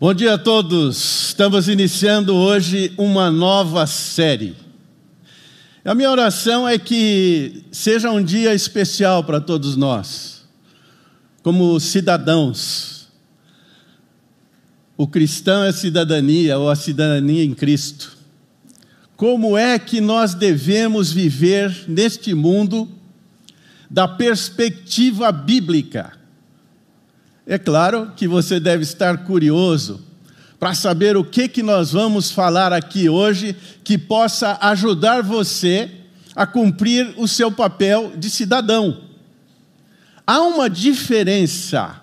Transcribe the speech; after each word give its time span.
Bom 0.00 0.14
dia 0.14 0.32
a 0.32 0.38
todos. 0.38 1.26
Estamos 1.26 1.68
iniciando 1.68 2.34
hoje 2.34 2.90
uma 2.96 3.30
nova 3.30 3.86
série. 3.86 4.56
A 5.84 5.94
minha 5.94 6.10
oração 6.10 6.66
é 6.66 6.78
que 6.78 7.66
seja 7.70 8.10
um 8.10 8.24
dia 8.24 8.54
especial 8.54 9.22
para 9.22 9.42
todos 9.42 9.76
nós, 9.76 10.48
como 11.42 11.78
cidadãos. 11.78 13.08
O 14.96 15.06
cristão 15.06 15.64
é 15.64 15.70
cidadania 15.70 16.58
ou 16.58 16.70
a 16.70 16.76
cidadania 16.76 17.44
em 17.44 17.52
Cristo. 17.52 18.16
Como 19.18 19.54
é 19.54 19.78
que 19.78 20.00
nós 20.00 20.32
devemos 20.32 21.12
viver 21.12 21.84
neste 21.86 22.32
mundo 22.32 22.88
da 23.90 24.08
perspectiva 24.08 25.30
bíblica? 25.30 26.19
É 27.50 27.58
claro 27.58 28.12
que 28.14 28.28
você 28.28 28.60
deve 28.60 28.84
estar 28.84 29.24
curioso 29.24 30.00
para 30.60 30.72
saber 30.72 31.16
o 31.16 31.24
que, 31.24 31.48
que 31.48 31.64
nós 31.64 31.90
vamos 31.90 32.30
falar 32.30 32.72
aqui 32.72 33.08
hoje 33.08 33.56
que 33.82 33.98
possa 33.98 34.56
ajudar 34.60 35.20
você 35.20 35.90
a 36.36 36.46
cumprir 36.46 37.12
o 37.16 37.26
seu 37.26 37.50
papel 37.50 38.12
de 38.16 38.30
cidadão. 38.30 39.00
Há 40.24 40.40
uma 40.42 40.70
diferença 40.70 42.00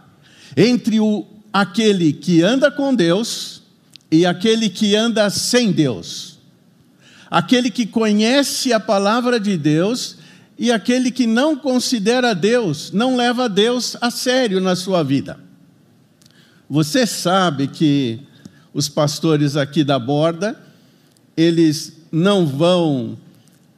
entre 0.58 1.00
o, 1.00 1.26
aquele 1.54 2.12
que 2.12 2.42
anda 2.44 2.70
com 2.70 2.94
Deus 2.94 3.62
e 4.12 4.26
aquele 4.26 4.68
que 4.68 4.98
anda 4.98 5.30
sem 5.30 5.72
Deus. 5.72 6.40
Aquele 7.32 7.72
que 7.72 7.86
conhece 7.86 8.74
a 8.74 8.82
palavra 8.82 9.40
de 9.40 9.58
Deus 9.58 10.18
e 10.58 10.72
aquele 10.72 11.12
que 11.12 11.28
não 11.28 11.56
considera 11.56 12.34
Deus, 12.34 12.92
não 12.92 13.16
leva 13.16 13.48
Deus 13.48 13.96
a 14.02 14.10
sério 14.10 14.60
na 14.60 14.76
sua 14.76 15.04
vida. 15.04 15.47
Você 16.70 17.08
sabe 17.08 17.68
que 17.68 18.20
os 18.74 18.90
pastores 18.90 19.56
aqui 19.56 19.84
da 19.84 19.98
borda, 19.98 20.60
eles 21.36 21.94
não 22.12 22.46
vão 22.46 23.18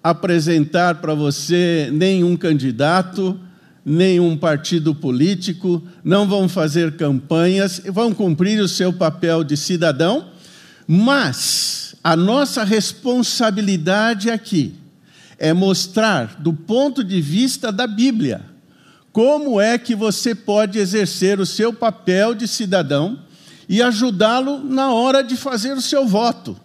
apresentar 0.03 0.95
para 0.95 1.13
você 1.13 1.89
nenhum 1.91 2.35
candidato, 2.35 3.39
nenhum 3.85 4.35
partido 4.35 4.95
político, 4.95 5.83
não 6.03 6.27
vão 6.27 6.49
fazer 6.49 6.95
campanhas, 6.95 7.81
vão 7.91 8.13
cumprir 8.13 8.59
o 8.59 8.67
seu 8.67 8.91
papel 8.91 9.43
de 9.43 9.55
cidadão, 9.55 10.27
mas 10.87 11.95
a 12.03 12.15
nossa 12.15 12.63
responsabilidade 12.63 14.31
aqui 14.31 14.73
é 15.37 15.53
mostrar, 15.53 16.37
do 16.39 16.53
ponto 16.53 17.03
de 17.03 17.21
vista 17.21 17.71
da 17.71 17.85
Bíblia, 17.85 18.41
como 19.19 19.59
é 19.59 19.77
que 19.77 19.93
você 19.93 20.33
pode 20.33 20.79
exercer 20.79 21.41
o 21.41 21.45
seu 21.45 21.73
papel 21.73 22.33
de 22.33 22.47
cidadão 22.47 23.19
e 23.67 23.81
ajudá-lo 23.81 24.63
na 24.63 24.93
hora 24.93 25.21
de 25.21 25.35
fazer 25.35 25.73
o 25.73 25.81
seu 25.81 26.07
voto. 26.07 26.57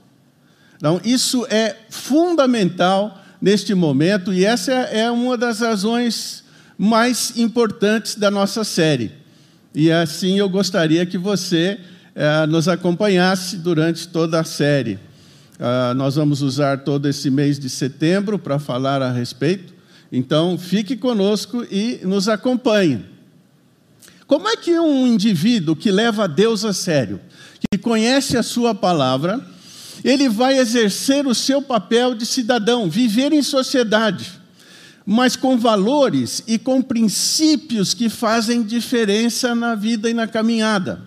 Então, 0.76 1.00
isso 1.04 1.44
é 1.50 1.74
fundamental 1.90 3.20
neste 3.42 3.74
momento 3.74 4.32
e 4.32 4.44
essa 4.44 4.70
é 4.70 5.10
uma 5.10 5.36
das 5.36 5.58
razões 5.58 6.44
mais 6.78 7.36
importantes 7.36 8.14
da 8.14 8.30
nossa 8.30 8.62
série. 8.62 9.10
E 9.74 9.90
assim 9.90 10.38
eu 10.38 10.48
gostaria 10.48 11.04
que 11.04 11.18
você 11.18 11.80
eh, 12.14 12.46
nos 12.46 12.68
acompanhasse 12.68 13.56
durante 13.56 14.06
toda 14.06 14.38
a 14.38 14.44
série. 14.44 14.94
Uh, 15.58 15.92
nós 15.96 16.14
vamos 16.14 16.40
usar 16.40 16.84
todo 16.84 17.08
esse 17.08 17.30
mês 17.30 17.58
de 17.58 17.68
setembro 17.68 18.38
para 18.38 18.60
falar 18.60 19.02
a 19.02 19.10
respeito. 19.10 19.73
Então, 20.10 20.58
fique 20.58 20.96
conosco 20.96 21.66
e 21.70 22.00
nos 22.04 22.28
acompanhe. 22.28 23.04
Como 24.26 24.48
é 24.48 24.56
que 24.56 24.78
um 24.78 25.06
indivíduo 25.06 25.76
que 25.76 25.90
leva 25.90 26.26
Deus 26.26 26.64
a 26.64 26.72
sério, 26.72 27.20
que 27.70 27.78
conhece 27.78 28.36
a 28.36 28.42
Sua 28.42 28.74
palavra, 28.74 29.44
ele 30.02 30.28
vai 30.28 30.58
exercer 30.58 31.26
o 31.26 31.34
seu 31.34 31.62
papel 31.62 32.14
de 32.14 32.26
cidadão, 32.26 32.90
viver 32.90 33.32
em 33.32 33.42
sociedade, 33.42 34.32
mas 35.06 35.36
com 35.36 35.58
valores 35.58 36.42
e 36.46 36.58
com 36.58 36.82
princípios 36.82 37.94
que 37.94 38.08
fazem 38.08 38.62
diferença 38.62 39.54
na 39.54 39.74
vida 39.74 40.08
e 40.08 40.14
na 40.14 40.26
caminhada? 40.26 41.02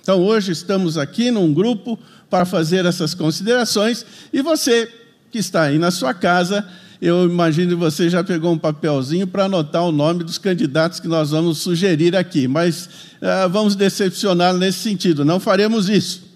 Então, 0.00 0.24
hoje 0.24 0.52
estamos 0.52 0.96
aqui 0.96 1.30
num 1.30 1.52
grupo 1.52 1.98
para 2.30 2.44
fazer 2.44 2.86
essas 2.86 3.14
considerações. 3.14 4.06
E 4.32 4.40
você 4.40 4.90
que 5.30 5.38
está 5.38 5.64
aí 5.64 5.78
na 5.78 5.90
sua 5.90 6.14
casa, 6.14 6.66
eu 7.00 7.24
imagino 7.24 7.70
que 7.70 7.76
você 7.76 8.10
já 8.10 8.24
pegou 8.24 8.52
um 8.52 8.58
papelzinho 8.58 9.26
para 9.26 9.44
anotar 9.44 9.84
o 9.84 9.92
nome 9.92 10.24
dos 10.24 10.36
candidatos 10.36 10.98
que 10.98 11.06
nós 11.06 11.30
vamos 11.30 11.58
sugerir 11.58 12.16
aqui, 12.16 12.48
mas 12.48 12.86
uh, 13.22 13.48
vamos 13.50 13.76
decepcionar 13.76 14.54
nesse 14.54 14.78
sentido, 14.80 15.24
não 15.24 15.38
faremos 15.38 15.88
isso. 15.88 16.26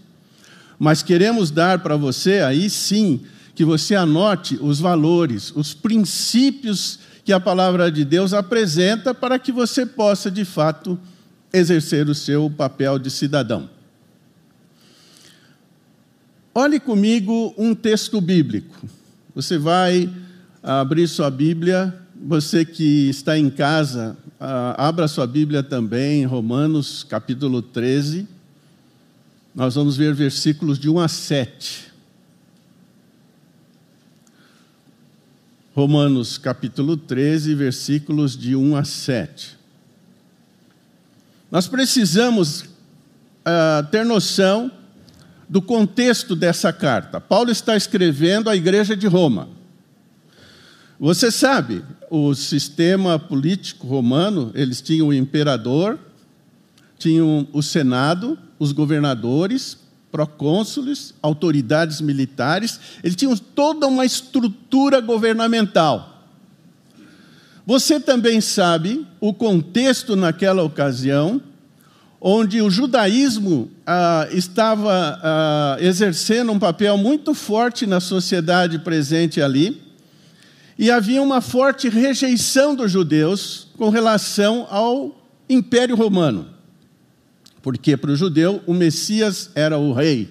Mas 0.78 1.02
queremos 1.02 1.50
dar 1.50 1.80
para 1.80 1.96
você, 1.96 2.40
aí 2.40 2.70
sim, 2.70 3.20
que 3.54 3.64
você 3.64 3.94
anote 3.94 4.58
os 4.60 4.78
valores, 4.78 5.52
os 5.54 5.74
princípios 5.74 7.00
que 7.24 7.32
a 7.32 7.40
palavra 7.40 7.90
de 7.90 8.04
Deus 8.04 8.32
apresenta 8.32 9.14
para 9.14 9.38
que 9.38 9.52
você 9.52 9.84
possa, 9.84 10.30
de 10.30 10.44
fato, 10.44 10.98
exercer 11.52 12.08
o 12.08 12.14
seu 12.14 12.50
papel 12.50 12.98
de 12.98 13.10
cidadão. 13.10 13.68
Olhe 16.54 16.78
comigo 16.78 17.54
um 17.56 17.74
texto 17.74 18.20
bíblico. 18.20 18.74
Você 19.34 19.56
vai 19.56 20.10
abrir 20.62 21.08
sua 21.08 21.28
Bíblia, 21.30 21.92
você 22.24 22.64
que 22.64 23.08
está 23.08 23.36
em 23.36 23.50
casa, 23.50 24.16
abra 24.76 25.08
sua 25.08 25.26
Bíblia 25.26 25.62
também, 25.62 26.24
Romanos 26.24 27.02
capítulo 27.02 27.60
13. 27.60 28.28
Nós 29.54 29.74
vamos 29.74 29.96
ver 29.96 30.14
versículos 30.14 30.78
de 30.78 30.88
1 30.88 31.00
a 31.00 31.08
7. 31.08 31.92
Romanos 35.74 36.38
capítulo 36.38 36.96
13, 36.96 37.54
versículos 37.54 38.36
de 38.36 38.54
1 38.54 38.76
a 38.76 38.84
7. 38.84 39.58
Nós 41.50 41.66
precisamos 41.66 42.62
uh, 42.62 43.84
ter 43.90 44.04
noção 44.04 44.70
do 45.48 45.60
contexto 45.60 46.36
dessa 46.36 46.72
carta. 46.72 47.20
Paulo 47.20 47.50
está 47.50 47.76
escrevendo 47.76 48.48
à 48.48 48.56
igreja 48.56 48.96
de 48.96 49.06
Roma. 49.06 49.61
Você 51.04 51.32
sabe, 51.32 51.82
o 52.08 52.32
sistema 52.32 53.18
político 53.18 53.88
romano, 53.88 54.52
eles 54.54 54.80
tinham 54.80 55.08
o 55.08 55.12
imperador, 55.12 55.98
tinham 56.96 57.48
o 57.52 57.60
senado, 57.60 58.38
os 58.56 58.70
governadores, 58.70 59.76
procônsules, 60.12 61.12
autoridades 61.20 62.00
militares, 62.00 62.78
eles 63.02 63.16
tinham 63.16 63.36
toda 63.36 63.88
uma 63.88 64.04
estrutura 64.04 65.00
governamental. 65.00 66.22
Você 67.66 67.98
também 67.98 68.40
sabe 68.40 69.04
o 69.20 69.34
contexto 69.34 70.14
naquela 70.14 70.62
ocasião 70.62 71.42
onde 72.20 72.62
o 72.62 72.70
judaísmo 72.70 73.68
ah, 73.84 74.28
estava 74.30 75.18
ah, 75.20 75.76
exercendo 75.80 76.52
um 76.52 76.60
papel 76.60 76.96
muito 76.96 77.34
forte 77.34 77.88
na 77.88 77.98
sociedade 77.98 78.78
presente 78.78 79.42
ali, 79.42 79.90
e 80.82 80.90
havia 80.90 81.22
uma 81.22 81.40
forte 81.40 81.88
rejeição 81.88 82.74
dos 82.74 82.90
judeus 82.90 83.68
com 83.78 83.88
relação 83.88 84.66
ao 84.68 85.16
Império 85.48 85.94
Romano. 85.94 86.48
Porque 87.62 87.96
para 87.96 88.10
o 88.10 88.16
judeu 88.16 88.60
o 88.66 88.74
Messias 88.74 89.48
era 89.54 89.78
o 89.78 89.92
rei. 89.92 90.28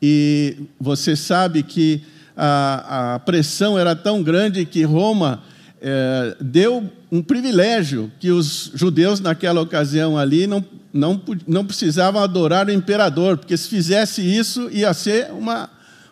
E 0.00 0.56
você 0.78 1.16
sabe 1.16 1.64
que 1.64 2.00
a, 2.36 3.14
a 3.14 3.18
pressão 3.18 3.76
era 3.76 3.96
tão 3.96 4.22
grande 4.22 4.64
que 4.64 4.84
Roma 4.84 5.42
é, 5.82 6.36
deu 6.40 6.88
um 7.10 7.20
privilégio 7.20 8.12
que 8.20 8.30
os 8.30 8.70
judeus, 8.72 9.18
naquela 9.18 9.60
ocasião 9.60 10.16
ali, 10.16 10.46
não, 10.46 10.64
não, 10.92 11.20
não 11.44 11.66
precisavam 11.66 12.22
adorar 12.22 12.68
o 12.68 12.72
imperador, 12.72 13.36
porque 13.36 13.56
se 13.56 13.68
fizesse 13.68 14.22
isso, 14.22 14.70
ia 14.70 14.94
ser 14.94 15.32
uma 15.32 15.68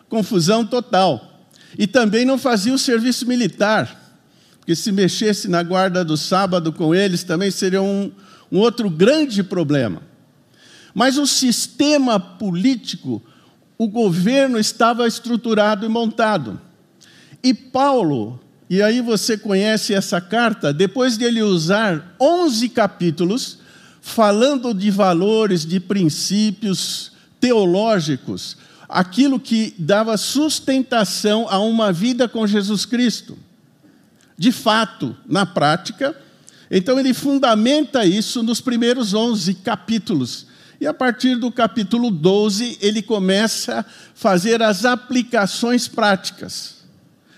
confusão 0.09 0.65
total. 0.65 1.32
E 1.77 1.87
também 1.87 2.25
não 2.25 2.37
fazia 2.37 2.73
o 2.73 2.77
serviço 2.77 3.27
militar, 3.27 4.17
porque 4.59 4.75
se 4.75 4.91
mexesse 4.91 5.47
na 5.47 5.63
guarda 5.63 6.03
do 6.05 6.15
sábado 6.15 6.71
com 6.71 6.93
eles, 6.93 7.23
também 7.23 7.51
seria 7.51 7.81
um, 7.81 8.11
um 8.51 8.59
outro 8.59 8.89
grande 8.89 9.43
problema. 9.43 10.01
Mas 10.93 11.17
o 11.17 11.25
sistema 11.25 12.19
político, 12.19 13.21
o 13.77 13.87
governo 13.87 14.59
estava 14.59 15.07
estruturado 15.07 15.85
e 15.85 15.89
montado. 15.89 16.61
E 17.43 17.53
Paulo 17.53 18.39
e 18.73 18.81
aí 18.81 19.01
você 19.01 19.37
conhece 19.37 19.93
essa 19.93 20.19
carta, 20.19 20.73
depois 20.73 21.15
de 21.15 21.25
ele 21.25 21.43
usar 21.43 22.15
11 22.19 22.69
capítulos, 22.69 23.59
falando 24.01 24.73
de 24.73 24.89
valores, 24.89 25.63
de 25.63 25.79
princípios 25.79 27.11
teológicos, 27.39 28.57
aquilo 28.93 29.39
que 29.39 29.73
dava 29.79 30.15
sustentação 30.17 31.47
a 31.49 31.57
uma 31.57 31.91
vida 31.91 32.29
com 32.29 32.45
Jesus 32.45 32.85
Cristo. 32.85 33.35
De 34.37 34.51
fato, 34.51 35.17
na 35.25 35.47
prática, 35.47 36.15
então 36.69 36.99
ele 36.99 37.11
fundamenta 37.11 38.05
isso 38.05 38.43
nos 38.43 38.61
primeiros 38.61 39.13
11 39.13 39.55
capítulos 39.55 40.45
E 40.79 40.85
a 40.85 40.93
partir 40.93 41.37
do 41.37 41.51
capítulo 41.51 42.11
12, 42.11 42.77
ele 42.81 43.01
começa 43.01 43.79
a 43.79 43.85
fazer 44.13 44.61
as 44.61 44.85
aplicações 44.85 45.87
práticas. 45.87 46.83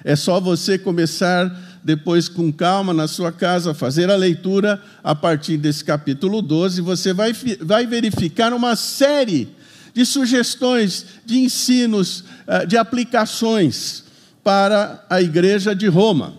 É 0.03 0.15
só 0.15 0.41
você 0.41 0.77
começar 0.77 1.49
depois 1.83 2.27
com 2.27 2.51
calma 2.51 2.93
na 2.93 3.07
sua 3.07 3.31
casa, 3.31 3.73
fazer 3.73 4.09
a 4.09 4.15
leitura 4.15 4.81
a 5.03 5.15
partir 5.15 5.55
desse 5.55 5.85
capítulo 5.85 6.41
12, 6.41 6.81
você 6.81 7.13
vai, 7.13 7.31
vai 7.61 7.85
verificar 7.85 8.51
uma 8.53 8.75
série 8.75 9.47
de 9.95 10.05
sugestões, 10.05 11.05
de 11.25 11.39
ensinos, 11.39 12.25
eh, 12.45 12.65
de 12.65 12.75
aplicações 12.75 14.03
para 14.43 15.05
a 15.09 15.21
igreja 15.21 15.73
de 15.73 15.87
Roma. 15.87 16.33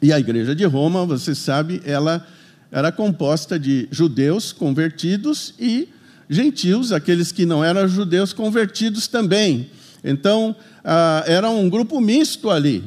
E 0.00 0.12
a 0.12 0.20
igreja 0.20 0.54
de 0.54 0.64
Roma, 0.64 1.04
você 1.04 1.34
sabe, 1.34 1.82
ela 1.84 2.24
era 2.70 2.92
composta 2.92 3.58
de 3.58 3.88
judeus 3.90 4.52
convertidos 4.52 5.54
e 5.58 5.88
gentios, 6.30 6.92
aqueles 6.92 7.32
que 7.32 7.44
não 7.44 7.64
eram 7.64 7.88
judeus 7.88 8.32
convertidos 8.32 9.08
também. 9.08 9.68
Então, 10.04 10.54
ah, 10.84 11.24
era 11.26 11.50
um 11.50 11.68
grupo 11.68 12.00
misto 12.00 12.48
ali. 12.48 12.84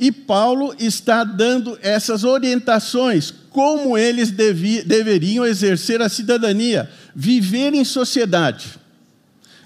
E 0.00 0.10
Paulo 0.10 0.74
está 0.80 1.22
dando 1.22 1.78
essas 1.80 2.24
orientações, 2.24 3.32
como 3.50 3.96
eles 3.96 4.32
deveriam 4.32 5.46
exercer 5.46 6.02
a 6.02 6.08
cidadania, 6.08 6.90
viver 7.14 7.72
em 7.72 7.84
sociedade. 7.84 8.81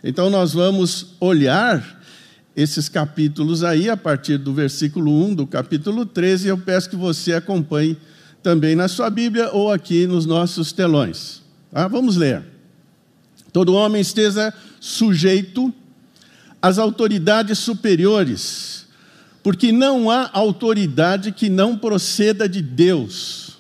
Então, 0.09 0.31
nós 0.31 0.53
vamos 0.53 1.17
olhar 1.19 2.01
esses 2.55 2.89
capítulos 2.89 3.65
aí, 3.65 3.91
a 3.91 3.97
partir 3.97 4.39
do 4.39 4.55
versículo 4.55 5.11
1 5.27 5.35
do 5.35 5.47
capítulo 5.49 6.07
13, 6.07 6.47
eu 6.47 6.57
peço 6.57 6.89
que 6.89 6.95
você 6.95 7.33
acompanhe 7.33 7.97
também 8.41 8.77
na 8.77 8.87
sua 8.87 9.11
Bíblia 9.11 9.51
ou 9.51 9.73
aqui 9.73 10.07
nos 10.07 10.25
nossos 10.25 10.71
telões. 10.71 11.43
Tá? 11.73 11.89
Vamos 11.89 12.17
ler. 12.17 12.45
Todo 13.53 13.75
homem 13.75 14.01
esteja 14.01 14.55
sujeito 14.79 15.75
às 16.63 16.79
autoridades 16.79 17.59
superiores 17.59 18.87
porque 19.43 19.73
não 19.73 20.09
há 20.09 20.31
autoridade 20.33 21.33
que 21.33 21.49
não 21.49 21.77
proceda 21.77 22.49
de 22.49 22.63
Deus. 22.63 23.59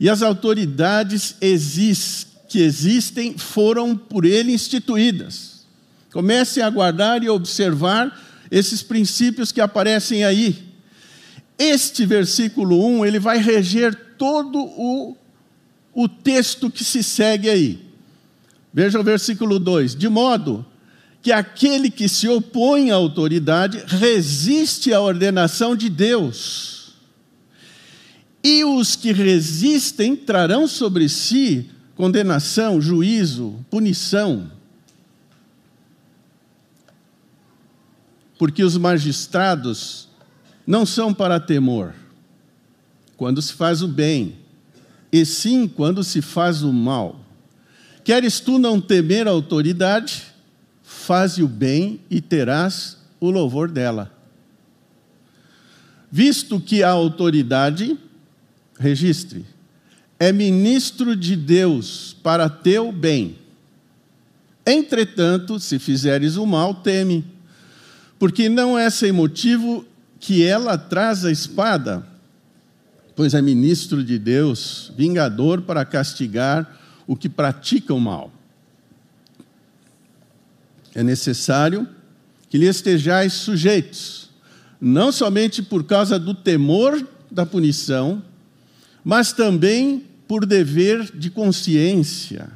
E 0.00 0.08
as 0.08 0.22
autoridades 0.22 1.36
que 2.48 2.60
existem 2.60 3.36
foram 3.36 3.94
por 3.94 4.24
ele 4.24 4.52
instituídas. 4.52 5.55
Comecem 6.12 6.62
a 6.62 6.70
guardar 6.70 7.22
e 7.22 7.28
observar 7.28 8.16
esses 8.50 8.82
princípios 8.82 9.52
que 9.52 9.60
aparecem 9.60 10.24
aí. 10.24 10.64
Este 11.58 12.04
versículo 12.04 12.84
1, 13.00 13.06
ele 13.06 13.18
vai 13.18 13.38
reger 13.38 13.94
todo 14.18 14.58
o, 14.58 15.16
o 15.94 16.08
texto 16.08 16.70
que 16.70 16.84
se 16.84 17.02
segue 17.02 17.48
aí. 17.48 17.86
Veja 18.72 19.00
o 19.00 19.04
versículo 19.04 19.58
2: 19.58 19.94
de 19.96 20.08
modo 20.08 20.64
que 21.22 21.32
aquele 21.32 21.90
que 21.90 22.08
se 22.08 22.28
opõe 22.28 22.90
à 22.90 22.94
autoridade 22.94 23.82
resiste 23.86 24.92
à 24.92 25.00
ordenação 25.00 25.74
de 25.74 25.88
Deus. 25.88 26.94
E 28.44 28.64
os 28.64 28.94
que 28.94 29.10
resistem 29.12 30.14
trarão 30.14 30.68
sobre 30.68 31.08
si 31.08 31.68
condenação, 31.96 32.80
juízo, 32.80 33.56
punição. 33.68 34.52
Porque 38.38 38.62
os 38.62 38.76
magistrados 38.76 40.08
não 40.66 40.84
são 40.84 41.12
para 41.14 41.40
temor 41.40 41.94
quando 43.16 43.40
se 43.40 43.52
faz 43.52 43.80
o 43.82 43.88
bem, 43.88 44.36
e 45.10 45.24
sim 45.24 45.66
quando 45.66 46.04
se 46.04 46.20
faz 46.20 46.62
o 46.62 46.72
mal. 46.72 47.20
Queres 48.04 48.40
tu 48.40 48.58
não 48.58 48.80
temer 48.80 49.26
a 49.26 49.30
autoridade? 49.30 50.36
faze 51.06 51.42
o 51.42 51.48
bem 51.48 52.00
e 52.08 52.20
terás 52.20 52.96
o 53.20 53.28
louvor 53.28 53.70
dela. 53.70 54.12
Visto 56.10 56.60
que 56.60 56.82
a 56.82 56.90
autoridade, 56.90 57.98
registre, 58.78 59.44
é 60.18 60.32
ministro 60.32 61.14
de 61.14 61.36
Deus 61.36 62.16
para 62.22 62.48
teu 62.48 62.90
bem. 62.90 63.38
Entretanto, 64.64 65.60
se 65.60 65.78
fizeres 65.78 66.36
o 66.36 66.46
mal, 66.46 66.74
teme, 66.74 67.24
porque 68.18 68.48
não 68.48 68.78
é 68.78 68.88
sem 68.90 69.12
motivo 69.12 69.84
que 70.18 70.44
ela 70.44 70.78
traz 70.78 71.24
a 71.24 71.30
espada, 71.30 72.06
pois 73.14 73.34
é 73.34 73.42
ministro 73.42 74.02
de 74.02 74.18
Deus, 74.18 74.92
vingador 74.96 75.62
para 75.62 75.84
castigar 75.84 76.78
o 77.06 77.14
que 77.16 77.28
pratica 77.28 77.94
o 77.94 78.00
mal 78.00 78.32
é 80.96 81.02
necessário 81.02 81.86
que 82.48 82.56
lhe 82.56 82.66
estejais 82.66 83.34
sujeitos, 83.34 84.30
não 84.80 85.12
somente 85.12 85.62
por 85.62 85.84
causa 85.84 86.18
do 86.18 86.32
temor 86.32 87.06
da 87.30 87.44
punição, 87.44 88.22
mas 89.04 89.30
também 89.30 90.04
por 90.26 90.46
dever 90.46 91.14
de 91.14 91.28
consciência. 91.28 92.48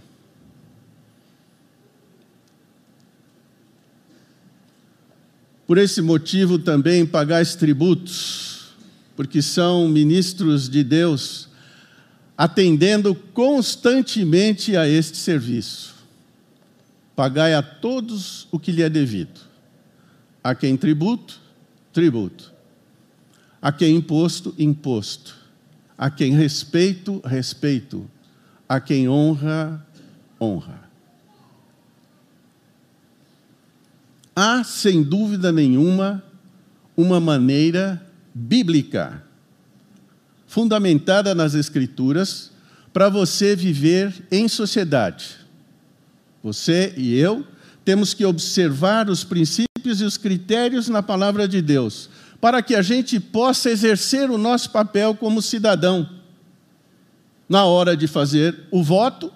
Por 5.71 5.79
esse 5.79 6.03
motivo 6.03 6.59
também 6.59 7.07
pagais 7.07 7.55
tributos, 7.55 8.73
porque 9.15 9.41
são 9.41 9.87
ministros 9.87 10.69
de 10.69 10.83
Deus, 10.83 11.49
atendendo 12.37 13.15
constantemente 13.15 14.77
a 14.77 14.89
este 14.89 15.17
serviço 15.17 15.95
pagai 17.15 17.55
a 17.55 17.63
todos 17.63 18.49
o 18.51 18.59
que 18.59 18.73
lhe 18.73 18.83
é 18.83 18.91
devido. 18.91 19.39
A 20.43 20.57
quem 20.57 20.77
tributo, 20.77 21.39
tributo. 21.93 22.53
A 23.63 23.71
quem 23.71 23.95
imposto, 23.95 24.53
imposto. 24.59 25.37
A 25.97 26.11
quem 26.11 26.35
respeito, 26.35 27.21
respeito. 27.25 28.11
A 28.69 28.81
quem 28.81 29.09
honra, 29.09 29.87
honra. 30.41 30.90
Há, 34.41 34.65
sem 34.65 35.03
dúvida 35.03 35.53
nenhuma, 35.53 36.23
uma 36.97 37.21
maneira 37.21 38.01
bíblica, 38.33 39.23
fundamentada 40.47 41.35
nas 41.35 41.55
Escrituras, 41.55 42.51
para 42.93 43.09
você 43.09 43.55
viver 43.55 44.27
em 44.31 44.49
sociedade 44.49 45.41
você 46.43 46.95
e 46.97 47.17
eu 47.17 47.47
temos 47.85 48.15
que 48.15 48.25
observar 48.25 49.09
os 49.09 49.25
princípios 49.25 50.01
e 50.01 50.05
os 50.05 50.17
critérios 50.17 50.89
na 50.89 51.03
palavra 51.03 51.49
de 51.49 51.61
Deus, 51.61 52.09
para 52.41 52.63
que 52.63 52.75
a 52.75 52.83
gente 52.83 53.19
possa 53.19 53.71
exercer 53.71 54.31
o 54.31 54.39
nosso 54.39 54.71
papel 54.71 55.15
como 55.15 55.43
cidadão, 55.43 56.09
na 57.49 57.65
hora 57.65 57.97
de 57.97 58.07
fazer 58.07 58.69
o 58.71 58.83
voto 58.83 59.33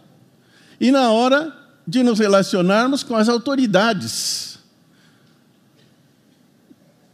e 0.81 0.91
na 0.91 1.11
hora 1.11 1.55
de 1.87 2.03
nos 2.03 2.19
relacionarmos 2.19 3.03
com 3.03 3.17
as 3.17 3.29
autoridades. 3.29 4.54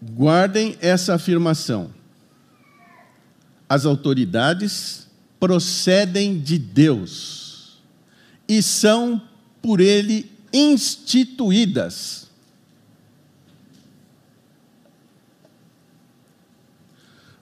Guardem 0.03 0.77
essa 0.81 1.15
afirmação. 1.15 1.93
As 3.69 3.85
autoridades 3.85 5.07
procedem 5.39 6.41
de 6.41 6.59
Deus 6.59 7.79
e 8.49 8.63
são 8.63 9.23
por 9.63 9.81
ele 9.81 10.31
instituídas. 10.53 12.29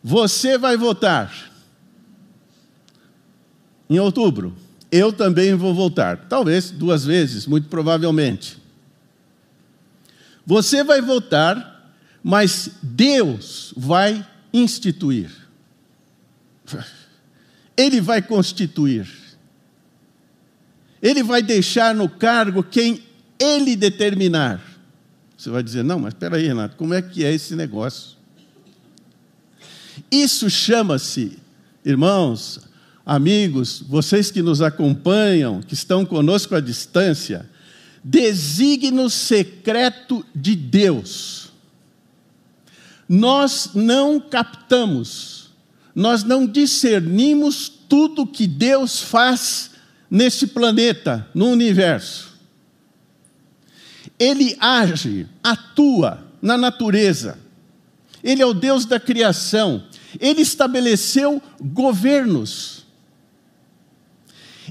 Você 0.03 0.57
vai 0.57 0.77
votar 0.77 1.51
em 3.91 3.99
outubro. 3.99 4.55
Eu 4.91 5.13
também 5.13 5.55
vou 5.55 5.75
votar. 5.75 6.29
Talvez 6.29 6.71
duas 6.71 7.05
vezes, 7.05 7.47
muito 7.47 7.69
provavelmente. 7.69 8.59
Você 10.47 10.83
vai 10.83 11.03
votar, 11.03 11.78
mas 12.23 12.71
Deus 12.83 13.73
vai 13.77 14.27
instituir. 14.53 15.31
Ele 17.77 18.01
vai 18.01 18.21
constituir. 18.21 19.09
Ele 21.01 21.23
vai 21.23 21.43
deixar 21.43 21.95
no 21.95 22.09
cargo 22.09 22.63
quem 22.63 23.03
ele 23.39 23.77
determinar. 23.77 24.61
Você 25.37 25.51
vai 25.51 25.63
dizer, 25.63 25.85
não, 25.85 26.01
mas 26.01 26.13
espera 26.13 26.37
aí, 26.37 26.49
Renato, 26.49 26.77
como 26.77 26.93
é 26.93 27.01
que 27.01 27.25
é 27.25 27.33
esse 27.33 27.55
negócio? 27.55 28.17
Isso 30.11 30.51
chama-se, 30.51 31.39
irmãos, 31.85 32.61
amigos, 33.07 33.83
vocês 33.89 34.31
que 34.31 34.43
nos 34.43 34.61
acompanham, 34.61 35.63
que 35.63 35.75
estão 35.75 36.05
conosco 36.05 36.57
à 36.57 36.61
distância, 36.61 37.49
desígnio 38.03 39.09
secreto 39.09 40.25
de 40.35 40.57
Deus. 40.57 41.48
Nós 43.09 43.71
não 43.75 44.21
captamos, 44.21 45.51
nós 45.95 46.23
não 46.23 46.47
discernimos 46.47 47.73
tudo 47.89 48.27
que 48.27 48.47
Deus 48.47 49.01
faz 49.01 49.71
neste 50.11 50.47
planeta, 50.47 51.27
no 51.35 51.47
universo. 51.47 52.29
Ele 54.19 54.57
age, 54.61 55.27
atua 55.43 56.27
na 56.43 56.57
natureza. 56.57 57.39
Ele 58.23 58.43
é 58.43 58.47
o 58.47 58.55
Deus 58.55 58.85
da 58.85 58.99
criação. 58.99 59.85
Ele 60.19 60.43
estabeleceu 60.43 61.41
governos. 61.61 62.85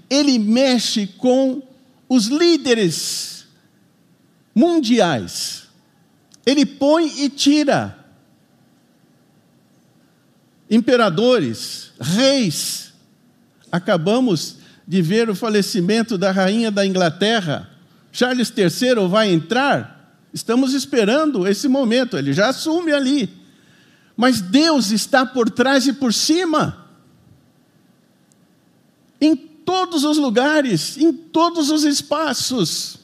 Ele 0.10 0.38
mexe 0.38 1.08
com 1.08 1.62
os 2.10 2.28
líderes 2.28 3.46
mundiais. 4.54 5.64
Ele 6.46 6.66
põe 6.66 7.24
e 7.24 7.30
tira. 7.30 8.06
Imperadores, 10.70 11.92
reis. 12.00 12.94
Acabamos 13.72 14.58
de 14.88 15.02
ver 15.02 15.30
o 15.30 15.36
falecimento 15.36 16.18
da 16.18 16.32
rainha 16.32 16.72
da 16.72 16.86
Inglaterra. 16.86 17.70
Charles 18.12 18.52
III 18.56 19.08
vai 19.10 19.32
entrar. 19.32 19.98
Estamos 20.34 20.74
esperando 20.74 21.48
esse 21.48 21.68
momento, 21.68 22.18
ele 22.18 22.34
já 22.34 22.50
assume 22.50 22.92
ali. 22.92 23.30
Mas 24.16 24.42
Deus 24.42 24.92
está 24.92 25.26
por 25.26 25.50
trás 25.50 25.88
e 25.88 25.94
por 25.94 26.14
cima. 26.14 26.86
Em 29.20 29.36
todos 29.36 30.04
os 30.04 30.18
lugares, 30.18 30.98
em 30.98 31.12
todos 31.12 31.70
os 31.70 31.84
espaços. 31.84 32.98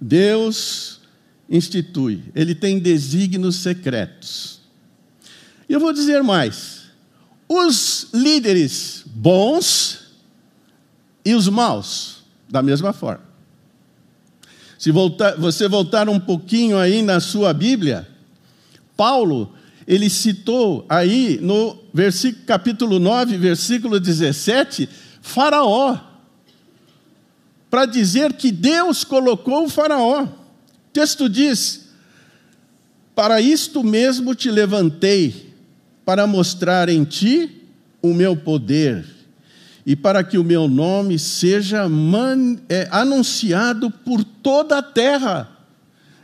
Deus 0.00 1.00
institui, 1.48 2.22
ele 2.34 2.54
tem 2.54 2.78
desígnios 2.78 3.56
secretos. 3.56 4.59
E 5.70 5.72
eu 5.72 5.78
vou 5.78 5.92
dizer 5.92 6.20
mais: 6.20 6.80
os 7.48 8.08
líderes 8.12 9.04
bons 9.06 10.00
e 11.24 11.32
os 11.32 11.48
maus, 11.48 12.24
da 12.48 12.60
mesma 12.60 12.92
forma. 12.92 13.22
Se 14.76 14.90
voltar, 14.90 15.36
você 15.36 15.68
voltar 15.68 16.08
um 16.08 16.18
pouquinho 16.18 16.76
aí 16.76 17.02
na 17.02 17.20
sua 17.20 17.52
Bíblia, 17.52 18.08
Paulo, 18.96 19.54
ele 19.86 20.10
citou 20.10 20.84
aí 20.88 21.38
no 21.40 21.78
versículo, 21.94 22.44
capítulo 22.46 22.98
9, 22.98 23.36
versículo 23.36 24.00
17, 24.00 24.88
Faraó, 25.22 25.96
para 27.70 27.86
dizer 27.86 28.32
que 28.32 28.50
Deus 28.50 29.04
colocou 29.04 29.66
o 29.66 29.68
Faraó. 29.68 30.24
O 30.24 30.28
texto 30.92 31.28
diz: 31.28 31.90
Para 33.14 33.40
isto 33.40 33.84
mesmo 33.84 34.34
te 34.34 34.50
levantei, 34.50 35.49
para 36.10 36.26
mostrar 36.26 36.88
em 36.88 37.04
ti 37.04 37.68
o 38.02 38.12
meu 38.12 38.36
poder 38.36 39.06
e 39.86 39.94
para 39.94 40.24
que 40.24 40.36
o 40.38 40.42
meu 40.42 40.66
nome 40.66 41.20
seja 41.20 41.86
é, 42.68 42.88
anunciado 42.90 43.92
por 43.92 44.24
toda 44.24 44.78
a 44.78 44.82
terra. 44.82 45.48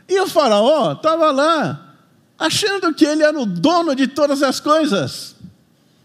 E 0.05 0.19
o 0.19 0.27
Faraó 0.27 0.91
estava 0.91 1.31
lá, 1.31 1.95
achando 2.37 2.93
que 2.93 3.05
ele 3.05 3.23
era 3.23 3.39
o 3.39 3.45
dono 3.45 3.95
de 3.95 4.07
todas 4.07 4.43
as 4.43 4.59
coisas, 4.59 5.37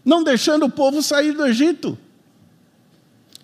não 0.05 0.23
deixando 0.23 0.65
o 0.65 0.71
povo 0.71 1.03
sair 1.03 1.33
do 1.33 1.45
Egito. 1.45 1.97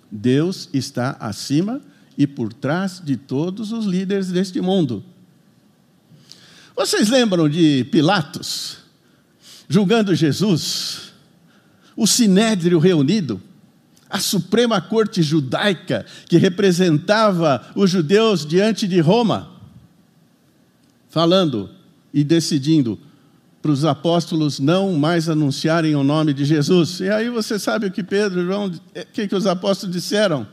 Deus 0.10 0.69
está 0.72 1.17
acima 1.19 1.81
e 2.17 2.25
por 2.25 2.53
trás 2.53 3.01
de 3.03 3.17
todos 3.17 3.74
os 3.74 3.84
líderes 3.84 4.31
deste 4.31 4.62
mundo. 4.62 5.03
Vocês 6.77 7.10
lembram 7.10 7.50
de 7.50 7.84
Pilatos 7.91 8.78
julgando 9.69 10.13
Jesus? 10.13 11.13
O 11.95 12.05
sinédrio 12.05 12.79
reunido? 12.79 13.41
a 14.09 14.19
Suprema 14.19 14.81
Corte 14.81 15.21
Judaica, 15.21 16.05
que 16.27 16.38
representava 16.38 17.63
os 17.75 17.91
judeus 17.91 18.43
diante 18.43 18.88
de 18.88 18.99
Roma, 18.99 19.51
falando 21.09 21.69
e 22.11 22.23
decidindo 22.23 22.99
para 23.61 23.71
os 23.71 23.85
apóstolos 23.85 24.59
não 24.59 24.93
mais 24.93 25.29
anunciarem 25.29 25.95
o 25.95 26.03
nome 26.03 26.33
de 26.33 26.43
Jesus. 26.43 27.01
E 27.01 27.09
aí 27.09 27.29
você 27.29 27.59
sabe 27.59 27.85
o 27.85 27.91
que 27.91 28.01
Pedro 28.01 28.41
e 28.41 28.45
João, 28.45 28.67
o 28.67 29.05
que, 29.13 29.27
que 29.27 29.35
os 29.35 29.45
apóstolos 29.45 29.95
disseram? 29.95 30.47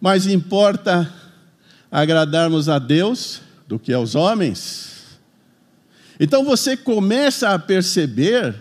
Mais 0.00 0.26
importa 0.26 1.12
agradarmos 1.90 2.68
a 2.68 2.78
Deus 2.78 3.40
do 3.68 3.78
que 3.78 3.92
aos 3.92 4.14
homens. 4.14 4.97
Então 6.18 6.44
você 6.44 6.76
começa 6.76 7.50
a 7.50 7.58
perceber 7.58 8.54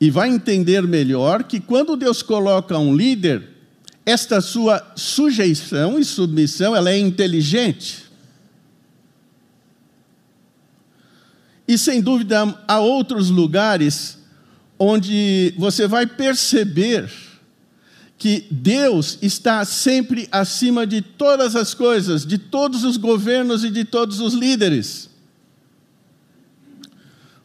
e 0.00 0.10
vai 0.10 0.28
entender 0.28 0.82
melhor 0.82 1.44
que 1.44 1.60
quando 1.60 1.96
Deus 1.96 2.22
coloca 2.22 2.78
um 2.78 2.94
líder, 2.94 3.48
esta 4.06 4.40
sua 4.40 4.92
sujeição 4.96 5.98
e 5.98 6.04
submissão, 6.04 6.74
ela 6.74 6.90
é 6.90 6.98
inteligente. 6.98 8.04
E 11.66 11.76
sem 11.76 12.00
dúvida 12.00 12.58
há 12.66 12.80
outros 12.80 13.28
lugares 13.28 14.16
onde 14.78 15.52
você 15.58 15.86
vai 15.86 16.06
perceber 16.06 17.10
que 18.16 18.46
Deus 18.50 19.18
está 19.20 19.64
sempre 19.64 20.26
acima 20.32 20.86
de 20.86 21.02
todas 21.02 21.54
as 21.54 21.74
coisas, 21.74 22.24
de 22.24 22.38
todos 22.38 22.84
os 22.84 22.96
governos 22.96 23.62
e 23.64 23.70
de 23.70 23.84
todos 23.84 24.20
os 24.20 24.32
líderes. 24.32 25.10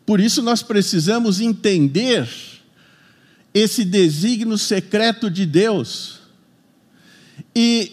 Por 0.06 0.20
isso 0.20 0.42
nós 0.42 0.62
precisamos 0.62 1.40
entender 1.40 2.28
esse 3.54 3.86
desígnio 3.86 4.58
secreto 4.58 5.30
de 5.30 5.46
Deus. 5.46 6.20
E 7.56 7.92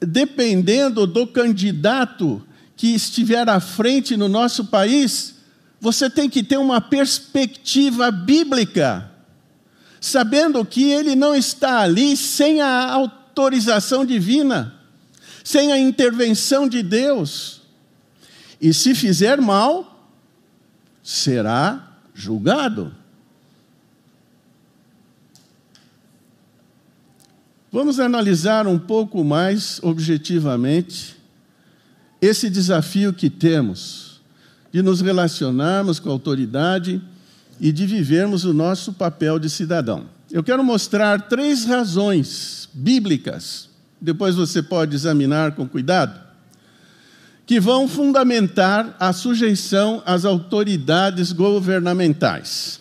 dependendo 0.00 1.06
do 1.06 1.26
candidato 1.26 2.42
que 2.76 2.88
estiver 2.94 3.48
à 3.48 3.58
frente 3.58 4.16
no 4.16 4.28
nosso 4.28 4.66
país, 4.66 5.34
você 5.80 6.08
tem 6.08 6.28
que 6.28 6.42
ter 6.42 6.58
uma 6.58 6.80
perspectiva 6.80 8.10
bíblica, 8.10 9.10
sabendo 10.00 10.64
que 10.64 10.90
ele 10.90 11.16
não 11.16 11.34
está 11.34 11.80
ali 11.80 12.16
sem 12.16 12.60
a 12.60 12.92
autorização 12.92 14.04
divina, 14.04 14.74
sem 15.42 15.72
a 15.72 15.78
intervenção 15.78 16.68
de 16.68 16.82
Deus. 16.82 17.62
E 18.60 18.74
se 18.74 18.94
fizer 18.94 19.40
mal, 19.40 19.97
será 21.08 21.88
julgado. 22.12 22.94
Vamos 27.72 27.98
analisar 27.98 28.66
um 28.66 28.78
pouco 28.78 29.24
mais 29.24 29.80
objetivamente 29.82 31.16
esse 32.20 32.50
desafio 32.50 33.14
que 33.14 33.30
temos 33.30 34.20
de 34.70 34.82
nos 34.82 35.00
relacionarmos 35.00 35.98
com 35.98 36.10
a 36.10 36.12
autoridade 36.12 37.00
e 37.58 37.72
de 37.72 37.86
vivermos 37.86 38.44
o 38.44 38.52
nosso 38.52 38.92
papel 38.92 39.38
de 39.38 39.48
cidadão. 39.48 40.10
Eu 40.30 40.44
quero 40.44 40.62
mostrar 40.62 41.22
três 41.22 41.64
razões 41.64 42.68
bíblicas, 42.74 43.70
depois 43.98 44.34
você 44.34 44.62
pode 44.62 44.94
examinar 44.94 45.52
com 45.52 45.66
cuidado, 45.66 46.27
que 47.48 47.58
vão 47.58 47.88
fundamentar 47.88 48.94
a 49.00 49.10
sujeição 49.10 50.02
às 50.04 50.26
autoridades 50.26 51.32
governamentais. 51.32 52.78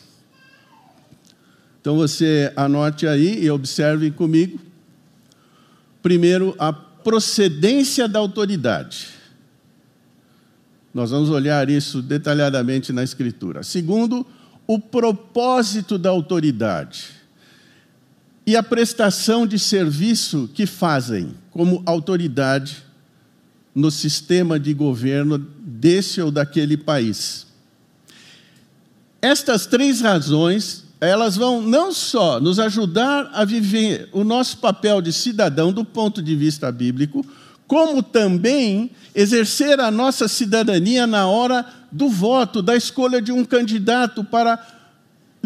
Então 1.80 1.96
você 1.96 2.52
anote 2.54 3.08
aí 3.08 3.46
e 3.46 3.50
observe 3.50 4.12
comigo. 4.12 4.60
Primeiro, 6.04 6.54
a 6.60 6.74
procedência 6.74 8.10
da 8.10 8.20
autoridade. 8.20 9.08
Nós 10.94 11.12
vamos 11.12 11.30
olhar 11.30 11.70
isso 11.70 12.02
detalhadamente 12.02 12.92
na 12.92 13.06
Escritura. 13.06 13.64
Segundo, 13.64 14.28
o 14.68 14.78
propósito 14.78 15.98
da 15.98 16.10
autoridade 16.10 17.06
e 18.46 18.54
a 18.54 18.62
prestação 18.62 19.48
de 19.48 19.58
serviço 19.58 20.50
que 20.54 20.66
fazem 20.66 21.36
como 21.52 21.82
autoridade 21.86 22.86
no 23.78 23.92
sistema 23.92 24.60
de 24.60 24.74
governo 24.74 25.38
desse 25.38 26.20
ou 26.20 26.32
daquele 26.32 26.76
país. 26.76 27.46
Estas 29.22 29.68
três 29.68 30.02
razões, 30.02 30.84
elas 31.00 31.36
vão 31.36 31.62
não 31.62 31.94
só 31.94 32.40
nos 32.40 32.58
ajudar 32.58 33.30
a 33.32 33.46
viver 33.46 34.10
o 34.12 34.24
nosso 34.24 34.58
papel 34.58 35.00
de 35.00 35.14
cidadão 35.14 35.72
do 35.72 35.86
ponto 35.86 36.24
de 36.24 36.36
vista 36.36 36.72
bíblico, 36.72 37.24
como 37.68 38.02
também 38.02 38.90
exercer 39.14 39.80
a 39.80 39.92
nossa 39.92 40.28
cidadania 40.28 41.06
na 41.06 41.28
hora 41.28 41.64
do 41.92 42.10
voto, 42.10 42.64
da 42.64 42.76
escolha 42.76 43.22
de 43.22 43.32
um 43.32 43.46
candidato 43.46 44.24
para 44.24 44.58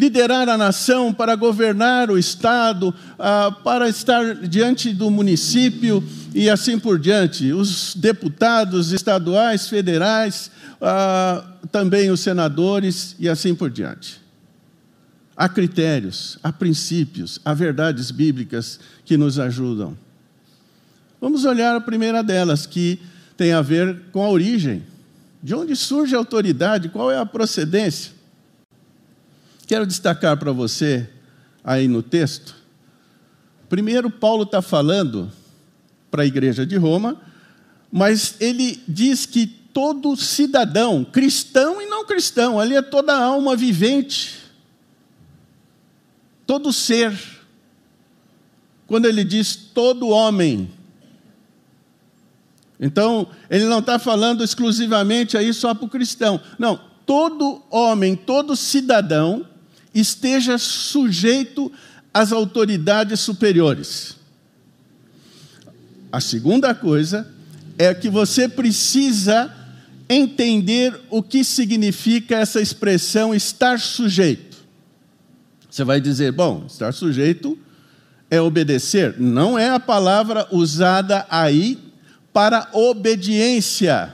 liderar 0.02 0.50
a 0.50 0.58
nação, 0.58 1.14
para 1.14 1.36
governar 1.36 2.10
o 2.10 2.18
Estado, 2.18 2.92
ah, 3.20 3.56
para 3.64 3.88
estar 3.88 4.34
diante 4.34 4.92
do 4.94 5.12
município 5.12 6.04
e 6.34 6.50
assim 6.50 6.80
por 6.80 6.98
diante. 6.98 7.54
Os 7.54 7.94
deputados 7.94 8.92
estaduais, 8.92 9.70
federais, 9.70 10.50
ah, 10.82 11.46
também 11.72 12.10
os 12.10 12.20
senadores 12.20 13.16
e 13.20 13.30
assim 13.30 13.54
por 13.54 13.70
diante. 13.70 14.20
há 15.38 15.48
critérios, 15.48 16.38
há 16.44 16.52
princípios, 16.52 17.40
há 17.44 17.54
verdades 17.54 18.12
bíblicas 18.12 18.80
que 19.06 19.18
nos 19.18 19.40
ajudam. 19.40 19.98
Vamos 21.20 21.46
olhar 21.46 21.76
a 21.76 21.82
primeira 21.82 22.24
delas, 22.24 22.66
que 22.66 23.00
tem 23.38 23.52
a 23.52 23.62
ver 23.62 24.02
com 24.12 24.24
a 24.24 24.30
origem. 24.30 24.84
De 25.42 25.54
onde 25.56 25.76
surge 25.76 26.16
a 26.16 26.18
autoridade? 26.18 26.90
Qual 26.90 27.12
é 27.12 27.18
a 27.18 27.26
procedência? 27.26 28.21
Quero 29.72 29.88
destacar 29.88 30.36
para 30.36 30.52
você, 30.52 31.10
aí 31.64 31.88
no 31.88 32.04
texto, 32.04 32.54
primeiro, 33.70 34.10
Paulo 34.10 34.44
está 34.44 34.62
falando 34.62 35.32
para 36.12 36.24
a 36.24 36.26
igreja 36.26 36.66
de 36.66 36.76
Roma, 36.76 37.16
mas 37.90 38.36
ele 38.42 38.84
diz 38.86 39.26
que 39.26 39.48
todo 39.48 40.14
cidadão, 40.18 41.06
cristão 41.06 41.82
e 41.82 41.86
não 41.86 42.06
cristão, 42.06 42.60
ali 42.60 42.76
é 42.76 42.82
toda 42.82 43.16
alma 43.16 43.56
vivente, 43.56 44.40
todo 46.46 46.74
ser. 46.74 47.18
Quando 48.86 49.06
ele 49.06 49.24
diz 49.24 49.56
todo 49.56 50.10
homem, 50.10 50.70
então, 52.78 53.26
ele 53.50 53.64
não 53.68 53.80
está 53.80 53.98
falando 53.98 54.44
exclusivamente 54.44 55.38
aí 55.38 55.54
só 55.54 55.74
para 55.74 55.86
o 55.86 55.90
cristão. 55.90 56.42
Não, 56.60 56.78
todo 57.06 57.64
homem, 57.72 58.18
todo 58.18 58.54
cidadão 58.58 59.50
esteja 59.94 60.58
sujeito 60.58 61.72
às 62.14 62.32
autoridades 62.32 63.20
superiores. 63.20 64.16
A 66.12 66.20
segunda 66.20 66.76
coisa 66.76 67.28
é 67.78 67.94
que 67.94 68.10
você 68.10 68.48
precisa 68.50 69.54
entender 70.10 71.00
o 71.10 71.24
que 71.24 71.44
significa 71.44 72.36
essa 72.36 72.60
expressão 72.60 73.34
estar 73.34 73.80
sujeito. 73.80 74.58
Você 75.70 75.86
vai 75.86 76.02
dizer, 76.02 76.34
bom, 76.34 76.66
estar 76.68 76.94
sujeito 76.94 77.58
é 78.30 78.42
obedecer. 78.42 79.16
Não 79.18 79.58
é 79.58 79.70
a 79.70 79.80
palavra 79.80 80.46
usada 80.52 81.26
aí 81.30 81.80
para 82.34 82.68
obediência. 82.74 84.14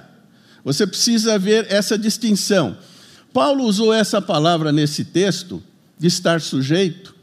Você 0.63 0.86
precisa 0.86 1.39
ver 1.39 1.65
essa 1.69 1.98
distinção. 1.98 2.77
Paulo 3.38 3.65
usou 3.65 3.94
essa 3.94 4.20
palavra 4.20 4.72
nesse 4.72 5.06
texto, 5.06 5.62
de 5.96 6.08
estar 6.08 6.41
sujeito, 6.41 7.15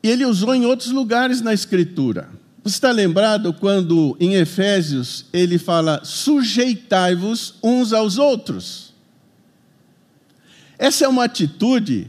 e 0.00 0.08
ele 0.08 0.24
usou 0.24 0.54
em 0.54 0.64
outros 0.64 0.92
lugares 0.92 1.40
na 1.40 1.52
Escritura. 1.52 2.30
Você 2.62 2.76
está 2.76 2.92
lembrado 2.92 3.52
quando 3.52 4.16
em 4.20 4.34
Efésios 4.34 5.24
ele 5.32 5.58
fala: 5.58 6.04
sujeitai-vos 6.04 7.56
uns 7.60 7.92
aos 7.92 8.16
outros? 8.16 8.94
Essa 10.78 11.06
é 11.06 11.08
uma 11.08 11.24
atitude 11.24 12.08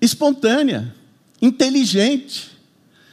espontânea, 0.00 0.92
inteligente, 1.40 2.50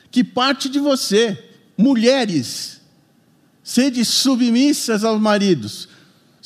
que 0.10 0.24
parte 0.24 0.68
de 0.68 0.80
você. 0.80 1.52
Mulheres, 1.78 2.82
Sede 3.62 4.04
submissas 4.04 5.04
aos 5.04 5.22
maridos. 5.22 5.90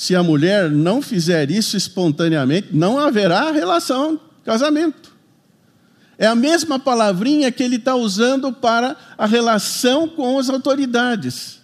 Se 0.01 0.15
a 0.15 0.24
mulher 0.24 0.67
não 0.67 1.00
fizer 1.00 1.51
isso 1.51 1.77
espontaneamente, 1.77 2.70
não 2.72 2.98
haverá 2.98 3.51
relação, 3.51 4.20
casamento. 4.43 5.15
É 6.17 6.25
a 6.25 6.34
mesma 6.34 6.79
palavrinha 6.79 7.51
que 7.51 7.62
ele 7.62 7.75
está 7.75 7.93
usando 7.93 8.51
para 8.51 8.98
a 9.15 9.27
relação 9.27 10.08
com 10.08 10.39
as 10.39 10.50
autoridades. 10.50 11.60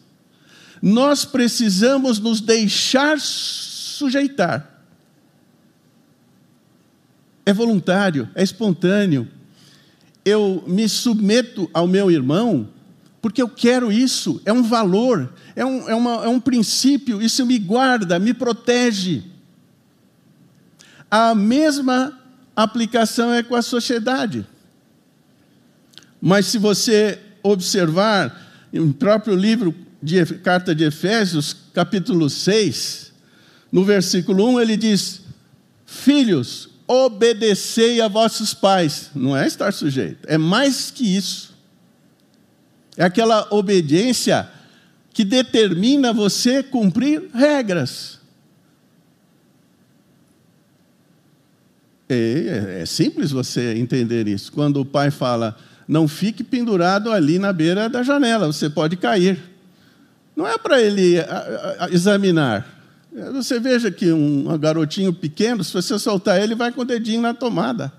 Nós 0.80 1.26
precisamos 1.26 2.20
nos 2.20 2.40
deixar 2.40 3.20
sujeitar. 3.20 4.84
É 7.44 7.52
voluntário, 7.52 8.30
é 8.36 8.44
espontâneo. 8.44 9.28
Eu 10.24 10.64
me 10.68 10.88
submeto 10.88 11.68
ao 11.74 11.88
meu 11.88 12.12
irmão 12.12 12.70
porque 13.22 13.42
eu 13.42 13.50
quero 13.50 13.92
isso, 13.92 14.42
é 14.46 14.54
um 14.54 14.64
valor, 14.64 15.34
é 15.56 15.66
um, 15.66 15.90
é, 15.90 15.96
uma, 15.96 16.26
é 16.26 16.28
um 16.28 16.40
princípio, 16.40 17.22
isso 17.22 17.46
me 17.46 17.58
guarda, 17.58 18.20
me 18.20 18.34
protege. 18.34 19.24
A 21.10 21.34
mesma 21.34 22.18
aplicação 22.56 23.34
é 23.34 23.42
com 23.42 23.56
a 23.56 23.62
sociedade. 23.62 24.46
Mas 26.22 26.48
se 26.48 26.58
você 26.58 27.20
observar, 27.42 28.68
no 28.72 28.94
próprio 28.94 29.36
livro 29.36 29.74
de 30.02 30.24
carta 30.38 30.74
de 30.76 30.84
Efésios, 30.84 31.56
capítulo 31.74 32.30
6, 32.30 33.14
no 33.72 33.84
versículo 33.84 34.48
1, 34.52 34.62
ele 34.62 34.78
diz: 34.78 35.22
Filhos, 35.86 36.70
obedecei 36.88 38.02
a 38.02 38.08
vossos 38.08 38.54
pais. 38.54 39.12
Não 39.16 39.36
é 39.36 39.48
estar 39.48 39.74
sujeito, 39.74 40.20
é 40.28 40.38
mais 40.38 40.92
que 40.92 41.04
isso. 41.16 41.57
É 42.98 43.06
aquela 43.06 43.48
obediência 43.54 44.50
que 45.14 45.24
determina 45.24 46.12
você 46.12 46.64
cumprir 46.64 47.30
regras. 47.34 48.20
É, 52.10 52.80
é, 52.82 52.86
simples 52.86 53.32
você 53.32 53.76
entender 53.76 54.28
isso. 54.28 54.52
Quando 54.52 54.82
o 54.82 54.86
pai 54.86 55.12
fala, 55.12 55.58
não 55.88 56.08
fique 56.08 56.44
pendurado 56.44 57.12
ali 57.12 57.38
na 57.38 57.54
beira 57.54 57.88
da 57.88 58.02
janela, 58.02 58.48
você 58.48 58.70
pode 58.70 58.98
cair. 58.98 59.40
Não 60.36 60.48
é 60.48 60.58
para 60.58 60.82
ele 60.82 61.16
examinar. 61.92 62.78
Você 63.34 63.60
veja 63.60 63.90
que 63.90 64.12
um, 64.12 64.58
garotinho 64.58 65.12
pequeno, 65.12 65.64
se 65.64 65.74
você 65.74 65.98
soltar 65.98 66.42
ele, 66.42 66.54
vai 66.54 66.72
com 66.72 66.82
o 66.82 66.86
dedinho 66.86 67.22
na 67.22 67.34
tomada 67.34 67.92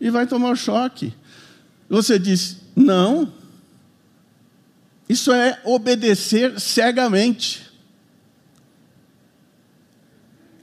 e 0.00 0.08
vai 0.08 0.26
tomar 0.26 0.50
o 0.50 0.56
choque. 0.56 1.12
Você 1.88 2.18
diz, 2.18 2.56
não, 2.74 3.30
isso 5.10 5.32
é 5.32 5.58
obedecer 5.64 6.60
cegamente. 6.60 7.68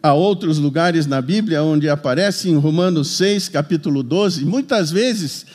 Há 0.01 0.13
outros 0.13 0.57
lugares 0.57 1.05
na 1.05 1.21
Bíblia 1.21 1.61
onde 1.61 1.89
aparece 1.89 2.49
em 2.49 2.55
Romanos 2.55 3.09
6, 3.17 3.49
capítulo 3.49 4.01
12, 4.01 4.45
muitas 4.45 4.89
vezes, 4.89 5.45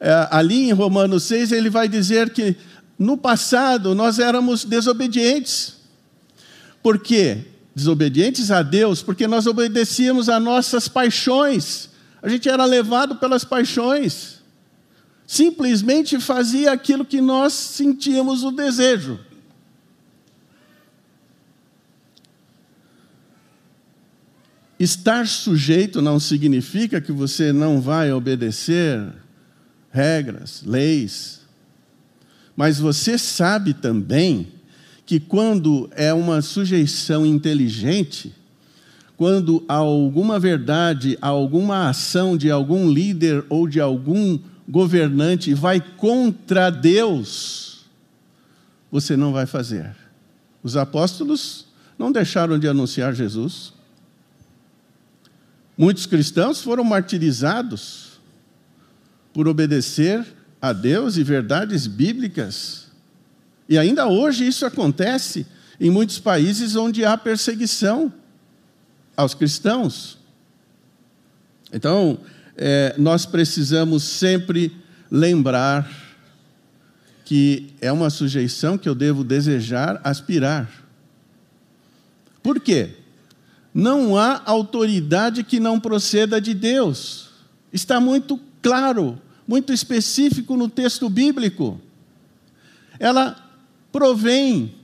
é, 0.00 0.26
ali 0.32 0.68
em 0.68 0.72
Romanos 0.72 1.22
6, 1.22 1.52
ele 1.52 1.70
vai 1.70 1.88
dizer 1.88 2.30
que 2.30 2.56
no 2.98 3.16
passado 3.16 3.94
nós 3.94 4.18
éramos 4.18 4.64
desobedientes. 4.64 5.76
Por 6.82 6.98
quê? 6.98 7.44
Desobedientes 7.72 8.50
a 8.50 8.62
Deus, 8.62 9.00
porque 9.00 9.28
nós 9.28 9.46
obedecíamos 9.46 10.28
a 10.28 10.40
nossas 10.40 10.88
paixões. 10.88 11.88
A 12.20 12.28
gente 12.28 12.48
era 12.48 12.64
levado 12.64 13.14
pelas 13.14 13.44
paixões 13.44 14.39
simplesmente 15.30 16.18
fazia 16.18 16.72
aquilo 16.72 17.04
que 17.04 17.20
nós 17.20 17.52
sentíamos 17.52 18.42
o 18.42 18.50
desejo. 18.50 19.16
Estar 24.76 25.28
sujeito 25.28 26.02
não 26.02 26.18
significa 26.18 27.00
que 27.00 27.12
você 27.12 27.52
não 27.52 27.80
vai 27.80 28.12
obedecer 28.12 29.06
regras, 29.92 30.64
leis. 30.66 31.42
Mas 32.56 32.80
você 32.80 33.16
sabe 33.16 33.72
também 33.72 34.48
que 35.06 35.20
quando 35.20 35.88
é 35.94 36.12
uma 36.12 36.42
sujeição 36.42 37.24
inteligente, 37.24 38.34
quando 39.16 39.64
há 39.68 39.74
alguma 39.74 40.40
verdade, 40.40 41.16
alguma 41.20 41.88
ação 41.88 42.36
de 42.36 42.50
algum 42.50 42.90
líder 42.90 43.44
ou 43.48 43.68
de 43.68 43.78
algum 43.78 44.40
governante 44.70 45.52
vai 45.52 45.80
contra 45.80 46.70
Deus, 46.70 47.86
você 48.90 49.16
não 49.16 49.32
vai 49.32 49.44
fazer. 49.44 49.96
Os 50.62 50.76
apóstolos 50.76 51.66
não 51.98 52.12
deixaram 52.12 52.58
de 52.58 52.68
anunciar 52.68 53.12
Jesus. 53.14 53.72
Muitos 55.76 56.06
cristãos 56.06 56.62
foram 56.62 56.84
martirizados 56.84 58.20
por 59.32 59.48
obedecer 59.48 60.24
a 60.62 60.72
Deus 60.72 61.16
e 61.16 61.24
verdades 61.24 61.86
bíblicas. 61.86 62.86
E 63.68 63.76
ainda 63.76 64.06
hoje 64.06 64.46
isso 64.46 64.64
acontece 64.64 65.46
em 65.80 65.90
muitos 65.90 66.18
países 66.18 66.76
onde 66.76 67.04
há 67.04 67.16
perseguição 67.16 68.12
aos 69.16 69.34
cristãos. 69.34 70.18
Então, 71.72 72.18
é, 72.62 72.94
nós 72.98 73.24
precisamos 73.24 74.04
sempre 74.04 74.70
lembrar 75.10 75.90
que 77.24 77.72
é 77.80 77.90
uma 77.90 78.10
sujeição 78.10 78.76
que 78.76 78.86
eu 78.86 78.94
devo 78.94 79.24
desejar, 79.24 79.98
aspirar. 80.04 80.70
Por 82.42 82.60
quê? 82.60 82.96
Não 83.72 84.14
há 84.14 84.42
autoridade 84.44 85.42
que 85.42 85.58
não 85.58 85.80
proceda 85.80 86.38
de 86.38 86.52
Deus. 86.52 87.30
Está 87.72 87.98
muito 87.98 88.38
claro, 88.60 89.18
muito 89.48 89.72
específico 89.72 90.54
no 90.54 90.68
texto 90.68 91.08
bíblico. 91.08 91.80
Ela 92.98 93.42
provém. 93.90 94.74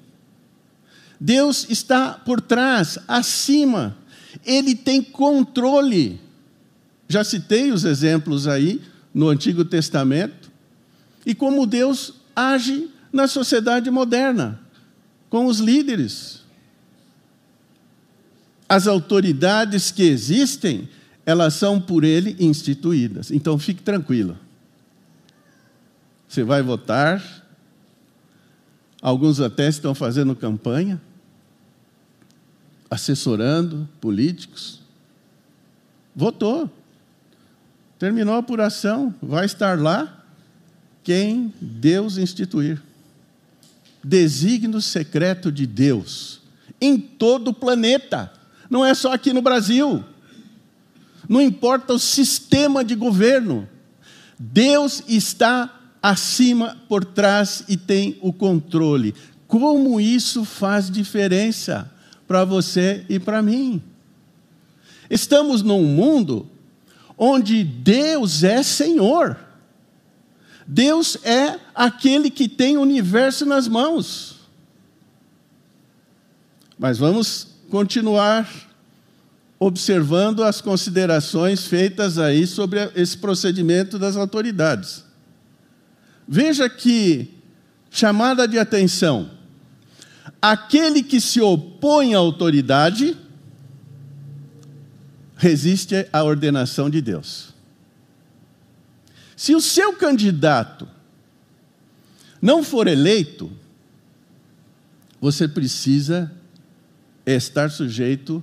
Deus 1.21 1.67
está 1.69 2.12
por 2.12 2.41
trás, 2.41 2.99
acima. 3.07 3.99
Ele 4.47 4.75
tem 4.75 5.03
controle. 5.03 6.26
Já 7.09 7.23
citei 7.23 7.71
os 7.71 7.85
exemplos 7.85 8.47
aí 8.47 8.83
no 9.14 9.29
Antigo 9.29 9.64
Testamento 9.64 10.51
e 11.25 11.35
como 11.35 11.66
Deus 11.66 12.14
age 12.35 12.90
na 13.12 13.27
sociedade 13.27 13.90
moderna, 13.90 14.61
com 15.31 15.47
os 15.47 15.59
líderes. 15.59 16.42
As 18.69 18.87
autoridades 18.87 19.90
que 19.90 20.03
existem, 20.03 20.88
elas 21.25 21.55
são 21.55 21.81
por 21.81 22.05
ele 22.05 22.37
instituídas. 22.38 23.31
Então 23.31 23.59
fique 23.59 23.83
tranquilo. 23.83 24.37
Você 26.29 26.42
vai 26.42 26.62
votar, 26.62 27.23
alguns 29.01 29.40
até 29.40 29.69
estão 29.69 29.95
fazendo 29.95 30.35
campanha, 30.35 31.01
assessorando 32.90 33.88
políticos. 34.01 34.81
Votou. 36.14 36.71
Terminou 37.98 38.35
a 38.35 38.38
apuração, 38.38 39.14
vai 39.22 39.46
estar 39.46 39.78
lá 39.78 40.24
quem 41.02 41.52
Deus 41.61 42.18
instituir. 42.18 42.82
Desígnio 44.02 44.80
secreto 44.80 45.50
de 45.50 45.66
Deus 45.66 46.40
em 46.80 46.98
todo 46.98 47.48
o 47.48 47.54
planeta, 47.54 48.32
não 48.68 48.85
é 48.85 48.94
só 48.94 49.12
aqui 49.12 49.32
no 49.32 49.42
Brasil. 49.42 50.04
Não 51.28 51.40
importa 51.40 51.94
o 51.94 51.98
sistema 51.98 52.85
de 52.85 52.94
governo, 52.94 53.68
Deus 54.38 55.02
está 55.09 55.72
acima, 56.02 56.76
por 56.88 57.04
trás 57.04 57.64
e 57.68 57.76
tem 57.76 58.16
o 58.20 58.32
controle. 58.32 59.14
Como 59.48 60.00
isso 60.00 60.44
faz 60.44 60.90
diferença 60.90 61.90
para 62.28 62.44
você 62.44 63.04
e 63.09 63.18
para 63.18 63.42
mim? 63.42 63.82
Estamos 65.09 65.62
num 65.62 65.82
mundo 65.82 66.48
onde 67.16 67.64
Deus 67.64 68.44
é 68.44 68.62
Senhor. 68.62 69.37
Deus 70.66 71.16
é 71.24 71.59
aquele 71.74 72.31
que 72.31 72.48
tem 72.48 72.76
o 72.76 72.83
universo 72.83 73.46
nas 73.46 73.68
mãos. 73.68 74.40
Mas 76.79 76.98
vamos 76.98 77.48
continuar 77.70 78.48
observando 79.59 80.44
as 80.44 80.61
considerações 80.61 81.66
feitas 81.66 82.18
aí 82.18 82.46
sobre 82.46 82.90
esse 82.94 83.16
procedimento 83.16 83.98
das 83.98 84.16
autoridades. 84.16 85.05
Veja 86.29 86.68
que 86.68 87.31
chamada 87.90 88.46
de 88.46 88.59
atenção. 88.59 89.31
Aquele 90.42 91.02
que 91.02 91.20
se 91.20 91.40
opõe 91.40 92.14
à 92.14 92.18
autoridade 92.18 93.16
resiste 95.37 96.09
à 96.12 96.25
ordenação 96.25 96.88
de 96.88 97.01
Deus. 97.01 97.55
Se 99.37 99.55
o 99.55 99.61
seu 99.61 99.92
candidato 99.94 100.88
não 102.40 102.64
for 102.64 102.87
eleito, 102.87 103.51
você 105.20 105.46
precisa 105.46 106.33
estar 107.27 107.70
sujeito 107.70 108.42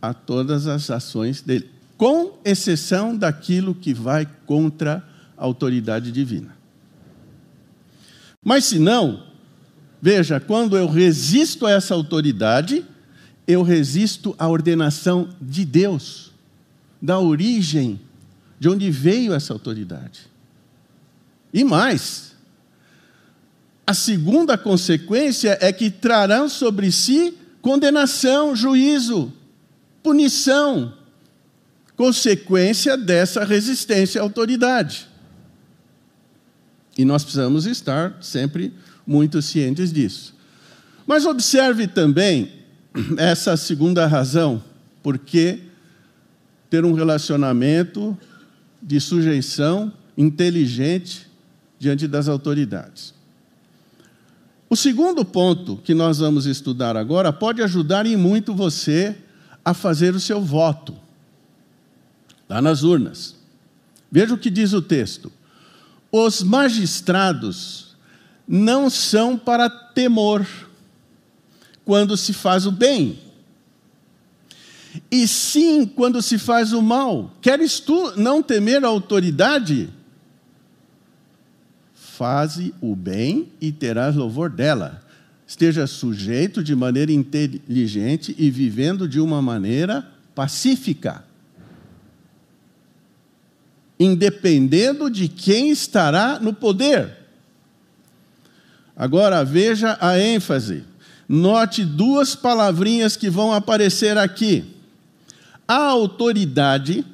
a 0.00 0.14
todas 0.14 0.66
as 0.66 0.90
ações 0.90 1.40
dele, 1.42 1.70
com 1.96 2.38
exceção 2.44 3.16
daquilo 3.16 3.74
que 3.74 3.92
vai 3.92 4.28
contra 4.46 5.04
a 5.36 5.44
autoridade 5.44 6.12
divina. 6.12 6.56
Mas 8.44 8.66
se 8.66 8.78
não, 8.78 9.26
veja, 10.00 10.38
quando 10.38 10.76
eu 10.76 10.88
resisto 10.88 11.66
a 11.66 11.72
essa 11.72 11.94
autoridade, 11.94 12.84
eu 13.46 13.62
resisto 13.62 14.34
à 14.38 14.46
ordenação 14.46 15.30
de 15.40 15.64
Deus, 15.64 16.27
da 17.00 17.18
origem, 17.18 18.00
de 18.58 18.68
onde 18.68 18.90
veio 18.90 19.32
essa 19.32 19.52
autoridade. 19.52 20.28
E 21.52 21.64
mais, 21.64 22.34
a 23.86 23.94
segunda 23.94 24.58
consequência 24.58 25.56
é 25.60 25.72
que 25.72 25.90
trarão 25.90 26.48
sobre 26.48 26.92
si 26.92 27.34
condenação, 27.62 28.54
juízo, 28.54 29.32
punição, 30.02 30.94
consequência 31.96 32.96
dessa 32.96 33.44
resistência 33.44 34.20
à 34.20 34.24
autoridade. 34.24 35.08
E 36.96 37.04
nós 37.04 37.22
precisamos 37.22 37.64
estar 37.66 38.16
sempre 38.20 38.72
muito 39.06 39.40
cientes 39.40 39.92
disso. 39.92 40.34
Mas 41.06 41.24
observe 41.24 41.86
também 41.86 42.52
essa 43.16 43.56
segunda 43.56 44.06
razão, 44.06 44.62
porque 45.02 45.60
ter 46.70 46.84
um 46.84 46.92
relacionamento 46.92 48.16
de 48.82 49.00
sujeição 49.00 49.92
inteligente 50.16 51.28
diante 51.78 52.06
das 52.06 52.28
autoridades. 52.28 53.14
O 54.70 54.76
segundo 54.76 55.24
ponto 55.24 55.78
que 55.78 55.94
nós 55.94 56.18
vamos 56.18 56.44
estudar 56.44 56.96
agora 56.96 57.32
pode 57.32 57.62
ajudar 57.62 58.04
em 58.04 58.16
muito 58.16 58.54
você 58.54 59.16
a 59.64 59.72
fazer 59.72 60.14
o 60.14 60.20
seu 60.20 60.40
voto, 60.40 60.94
lá 62.48 62.60
nas 62.60 62.82
urnas. 62.82 63.36
Veja 64.10 64.34
o 64.34 64.38
que 64.38 64.50
diz 64.50 64.72
o 64.72 64.82
texto: 64.82 65.32
os 66.12 66.42
magistrados 66.42 67.96
não 68.46 68.90
são 68.90 69.38
para 69.38 69.70
temor 69.70 70.46
quando 71.84 72.16
se 72.16 72.32
faz 72.32 72.66
o 72.66 72.72
bem, 72.72 73.18
e 75.10 75.26
sim 75.26 75.86
quando 75.86 76.20
se 76.22 76.38
faz 76.38 76.72
o 76.72 76.82
mal. 76.82 77.34
Queres 77.40 77.80
tu 77.80 78.12
não 78.16 78.42
temer 78.42 78.84
a 78.84 78.88
autoridade? 78.88 79.88
Faze 81.94 82.74
o 82.80 82.96
bem 82.96 83.48
e 83.60 83.70
terás 83.70 84.16
louvor 84.16 84.50
dela. 84.50 85.02
Esteja 85.46 85.86
sujeito 85.86 86.62
de 86.62 86.74
maneira 86.74 87.12
inteligente 87.12 88.34
e 88.38 88.50
vivendo 88.50 89.08
de 89.08 89.20
uma 89.20 89.40
maneira 89.40 90.06
pacífica. 90.34 91.24
Independendo 93.98 95.10
de 95.10 95.28
quem 95.28 95.70
estará 95.70 96.38
no 96.38 96.52
poder. 96.52 97.16
Agora 98.96 99.44
veja 99.44 99.96
a 100.00 100.18
ênfase. 100.18 100.84
Note 101.28 101.84
duas 101.84 102.34
palavrinhas 102.34 103.16
que 103.16 103.30
vão 103.30 103.52
aparecer 103.52 104.18
aqui. 104.18 104.77
A 105.68 105.76
autoridade, 105.76 107.04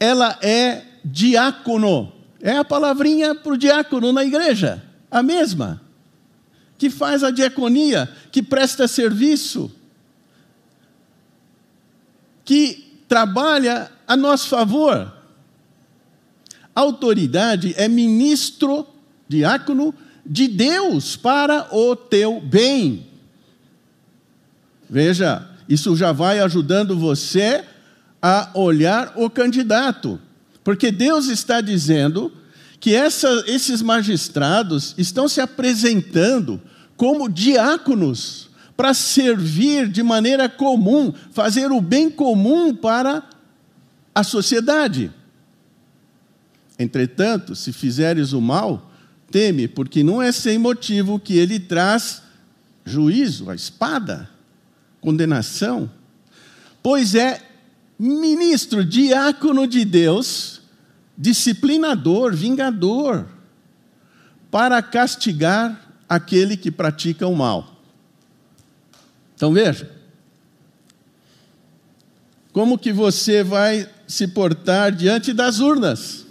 ela 0.00 0.38
é 0.42 0.82
diácono. 1.04 2.10
É 2.40 2.56
a 2.56 2.64
palavrinha 2.64 3.34
para 3.34 3.52
o 3.52 3.58
diácono 3.58 4.12
na 4.12 4.24
igreja, 4.24 4.82
a 5.10 5.22
mesma. 5.22 5.82
Que 6.78 6.88
faz 6.88 7.22
a 7.22 7.30
diaconia, 7.30 8.08
que 8.32 8.42
presta 8.42 8.88
serviço, 8.88 9.70
que 12.44 13.02
trabalha 13.06 13.90
a 14.06 14.16
nosso 14.16 14.48
favor. 14.48 15.12
Autoridade 16.74 17.74
é 17.76 17.88
ministro, 17.88 18.86
diácono, 19.28 19.94
de 20.24 20.46
Deus 20.46 21.16
para 21.16 21.74
o 21.74 21.96
teu 21.96 22.40
bem. 22.40 23.06
Veja, 24.88 25.46
isso 25.68 25.94
já 25.96 26.12
vai 26.12 26.40
ajudando 26.40 26.98
você 26.98 27.64
a 28.22 28.50
olhar 28.54 29.12
o 29.16 29.28
candidato. 29.28 30.20
Porque 30.64 30.90
Deus 30.90 31.28
está 31.28 31.60
dizendo 31.60 32.32
que 32.80 32.94
essa, 32.94 33.44
esses 33.46 33.82
magistrados 33.82 34.94
estão 34.96 35.28
se 35.28 35.40
apresentando 35.40 36.60
como 36.96 37.28
diáconos 37.28 38.48
para 38.76 38.94
servir 38.94 39.88
de 39.88 40.02
maneira 40.02 40.48
comum, 40.48 41.12
fazer 41.32 41.72
o 41.72 41.80
bem 41.80 42.08
comum 42.08 42.74
para 42.74 43.24
a 44.14 44.22
sociedade. 44.22 45.12
Entretanto, 46.78 47.56
se 47.56 47.72
fizeres 47.72 48.32
o 48.32 48.40
mal, 48.40 48.90
teme, 49.30 49.66
porque 49.66 50.04
não 50.04 50.22
é 50.22 50.30
sem 50.30 50.58
motivo 50.58 51.18
que 51.18 51.36
ele 51.36 51.58
traz 51.58 52.22
juízo, 52.84 53.50
a 53.50 53.54
espada, 53.54 54.30
condenação, 55.00 55.90
pois 56.82 57.14
é 57.14 57.40
ministro, 57.98 58.84
diácono 58.84 59.66
de 59.66 59.84
Deus 59.84 60.58
disciplinador, 61.18 62.32
vingador, 62.32 63.26
para 64.52 64.80
castigar 64.80 65.92
aquele 66.08 66.56
que 66.56 66.70
pratica 66.70 67.26
o 67.26 67.34
mal. 67.34 67.76
Então 69.34 69.52
veja, 69.52 69.90
como 72.52 72.78
que 72.78 72.92
você 72.92 73.42
vai 73.42 73.90
se 74.06 74.28
portar 74.28 74.92
diante 74.92 75.32
das 75.32 75.58
urnas? 75.58 76.24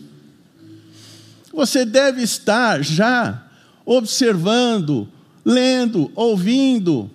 Você 1.54 1.84
deve 1.84 2.22
estar 2.22 2.82
já 2.82 3.46
observando, 3.86 5.08
lendo, 5.44 6.12
ouvindo 6.16 7.12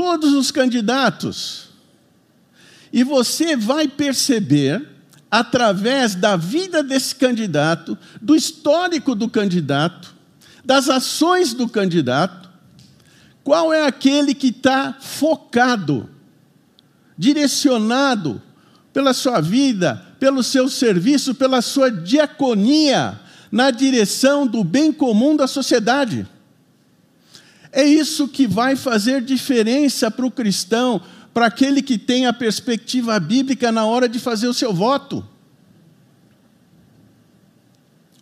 todos 0.00 0.32
os 0.32 0.50
candidatos. 0.50 1.68
E 2.90 3.04
você 3.04 3.54
vai 3.54 3.86
perceber 3.86 4.88
através 5.30 6.14
da 6.14 6.36
vida 6.36 6.82
desse 6.82 7.14
candidato, 7.14 7.98
do 8.18 8.34
histórico 8.34 9.14
do 9.14 9.28
candidato, 9.28 10.14
das 10.64 10.88
ações 10.88 11.52
do 11.52 11.68
candidato, 11.68 12.48
qual 13.44 13.74
é 13.74 13.86
aquele 13.86 14.34
que 14.34 14.46
está 14.46 14.96
focado, 14.98 16.08
direcionado 17.18 18.40
pela 18.94 19.12
sua 19.12 19.42
vida, 19.42 20.02
pelo 20.18 20.42
seu 20.42 20.66
serviço, 20.70 21.34
pela 21.34 21.60
sua 21.60 21.90
diaconia 21.90 23.20
na 23.52 23.70
direção 23.70 24.46
do 24.46 24.64
bem 24.64 24.94
comum 24.94 25.36
da 25.36 25.46
sociedade. 25.46 26.26
É 27.72 27.84
isso 27.84 28.26
que 28.26 28.46
vai 28.46 28.74
fazer 28.74 29.22
diferença 29.22 30.10
para 30.10 30.26
o 30.26 30.30
cristão, 30.30 31.00
para 31.32 31.46
aquele 31.46 31.80
que 31.82 31.96
tem 31.96 32.26
a 32.26 32.32
perspectiva 32.32 33.18
bíblica 33.20 33.70
na 33.70 33.84
hora 33.84 34.08
de 34.08 34.18
fazer 34.18 34.48
o 34.48 34.54
seu 34.54 34.72
voto. 34.72 35.24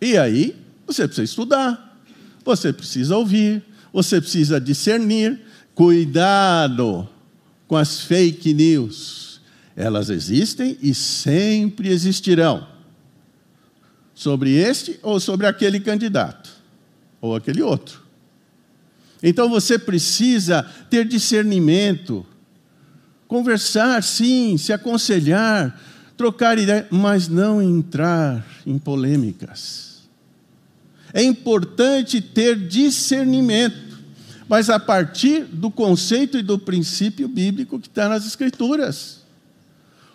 E 0.01 0.17
aí, 0.17 0.55
você 0.85 1.05
precisa 1.07 1.25
estudar, 1.25 1.99
você 2.45 2.71
precisa 2.71 3.17
ouvir, 3.17 3.63
você 3.91 4.21
precisa 4.21 4.61
discernir. 4.61 5.41
Cuidado 5.73 7.07
com 7.67 7.75
as 7.75 8.01
fake 8.01 8.53
news. 8.53 9.41
Elas 9.75 10.09
existem 10.09 10.77
e 10.81 10.93
sempre 10.93 11.89
existirão. 11.89 12.67
Sobre 14.13 14.51
este 14.51 14.99
ou 15.01 15.19
sobre 15.19 15.47
aquele 15.47 15.79
candidato, 15.79 16.49
ou 17.21 17.35
aquele 17.35 17.61
outro. 17.61 18.08
Então 19.21 19.49
você 19.49 19.77
precisa 19.77 20.63
ter 20.89 21.05
discernimento, 21.05 22.25
conversar, 23.27 24.01
sim, 24.01 24.57
se 24.57 24.71
aconselhar, 24.71 25.79
trocar 26.15 26.57
ideias, 26.57 26.87
mas 26.89 27.27
não 27.27 27.61
entrar 27.61 28.45
em 28.65 28.77
polêmicas. 28.77 29.89
É 31.13 31.21
importante 31.23 32.21
ter 32.21 32.67
discernimento, 32.67 33.99
mas 34.47 34.69
a 34.69 34.79
partir 34.79 35.43
do 35.45 35.69
conceito 35.69 36.37
e 36.37 36.43
do 36.43 36.57
princípio 36.57 37.27
bíblico 37.27 37.79
que 37.79 37.87
está 37.87 38.07
nas 38.07 38.25
Escrituras. 38.25 39.19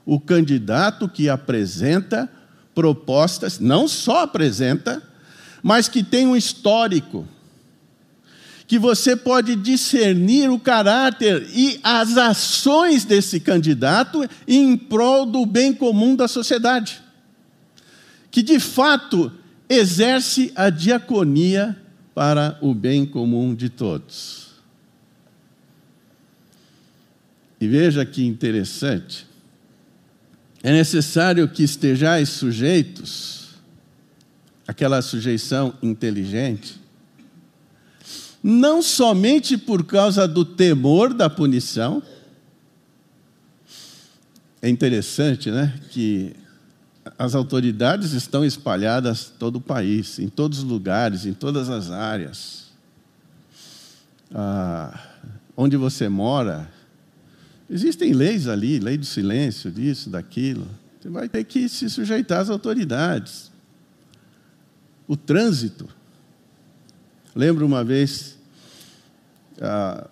O 0.07 0.21
candidato 0.21 1.09
que 1.09 1.29
apresenta 1.29 2.31
propostas, 2.75 3.59
não 3.59 3.87
só 3.87 4.23
apresenta, 4.23 5.03
mas 5.63 5.89
que 5.89 6.03
tem 6.03 6.27
um 6.27 6.37
histórico, 6.37 7.27
que 8.67 8.79
você 8.79 9.15
pode 9.15 9.57
discernir 9.57 10.51
o 10.51 10.59
caráter 10.59 11.47
e 11.55 11.79
as 11.83 12.17
ações 12.17 13.05
desse 13.05 13.39
candidato 13.39 14.29
em 14.49 14.77
prol 14.77 15.27
do 15.27 15.45
bem 15.45 15.75
comum 15.75 16.17
da 16.17 16.27
sociedade. 16.27 17.03
Que 18.31 18.43
de 18.43 18.59
fato 18.59 19.31
exerce 19.69 20.51
a 20.55 20.71
diaconia 20.71 21.77
para 22.15 22.59
o 22.63 22.73
bem 22.73 23.05
comum 23.05 23.55
de 23.55 23.69
todos. 23.69 24.45
E 27.61 27.67
veja 27.67 28.05
que 28.05 28.25
interessante. 28.25 29.27
É 30.63 30.73
necessário 30.73 31.47
que 31.49 31.63
estejais 31.63 32.31
sujeitos, 32.31 33.49
aquela 34.67 35.03
sujeição 35.03 35.75
inteligente, 35.83 36.81
não 38.47 38.83
somente 38.83 39.57
por 39.57 39.85
causa 39.85 40.29
do 40.29 40.45
temor 40.45 41.15
da 41.15 41.31
punição. 41.31 42.03
É 44.61 44.69
interessante, 44.69 45.51
né, 45.51 45.81
que 45.89 46.37
as 47.19 47.35
autoridades 47.35 48.13
estão 48.13 48.45
espalhadas 48.45 49.33
todo 49.39 49.57
o 49.57 49.61
país, 49.63 50.19
em 50.19 50.29
todos 50.29 50.59
os 50.59 50.65
lugares, 50.65 51.25
em 51.25 51.33
todas 51.33 51.71
as 51.71 51.91
áreas. 51.91 52.65
Ah, 54.35 54.99
onde 55.57 55.79
você 55.79 56.07
mora, 56.11 56.71
existem 57.71 58.13
leis 58.13 58.47
ali, 58.47 58.79
lei 58.79 58.99
do 58.99 59.07
silêncio, 59.07 59.71
disso, 59.71 60.11
daquilo. 60.11 60.67
Você 61.01 61.09
vai 61.09 61.31
ter 61.31 61.45
que 61.45 61.67
se 61.67 61.89
sujeitar 61.89 62.41
às 62.41 62.51
autoridades. 62.51 63.51
O 65.09 65.17
trânsito. 65.17 65.89
Lembro 67.35 67.67
uma 67.67 67.83
vez, 67.83 68.34
ah, 69.61 70.09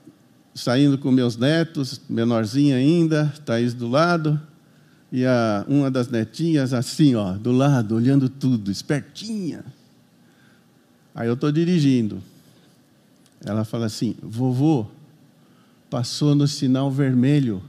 saindo 0.54 0.98
com 0.98 1.10
meus 1.10 1.36
netos, 1.36 2.00
menorzinho 2.08 2.76
ainda, 2.76 3.32
Thaís 3.44 3.74
do 3.74 3.88
lado, 3.88 4.40
e 5.10 5.26
a, 5.26 5.64
uma 5.68 5.90
das 5.90 6.08
netinhas 6.08 6.72
assim, 6.72 7.14
ó, 7.14 7.32
do 7.32 7.52
lado, 7.52 7.94
olhando 7.94 8.28
tudo, 8.28 8.70
espertinha. 8.70 9.64
Aí 11.14 11.28
eu 11.28 11.34
estou 11.34 11.52
dirigindo. 11.52 12.22
Ela 13.44 13.64
fala 13.64 13.86
assim: 13.86 14.16
vovô, 14.22 14.86
passou 15.90 16.34
no 16.34 16.48
sinal 16.48 16.90
vermelho. 16.90 17.62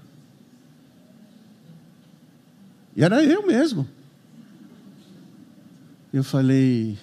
E 2.96 3.04
era 3.04 3.24
eu 3.24 3.46
mesmo. 3.46 3.88
Eu 6.14 6.24
falei: 6.24 6.98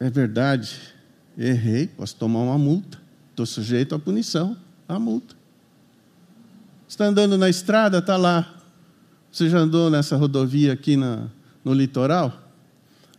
é 0.00 0.10
verdade, 0.10 0.76
errei, 1.36 1.86
posso 1.86 2.16
tomar 2.16 2.40
uma 2.40 2.58
multa. 2.58 2.98
Estou 3.30 3.46
sujeito 3.46 3.94
à 3.94 3.98
punição, 3.98 4.56
à 4.88 4.98
multa. 4.98 5.34
Está 6.88 7.06
andando 7.06 7.36
na 7.36 7.48
estrada, 7.48 7.98
está 7.98 8.16
lá 8.16 8.56
você 9.36 9.50
já 9.50 9.58
andou 9.58 9.90
nessa 9.90 10.16
rodovia 10.16 10.72
aqui 10.72 10.96
na, 10.96 11.26
no 11.62 11.74
litoral? 11.74 12.32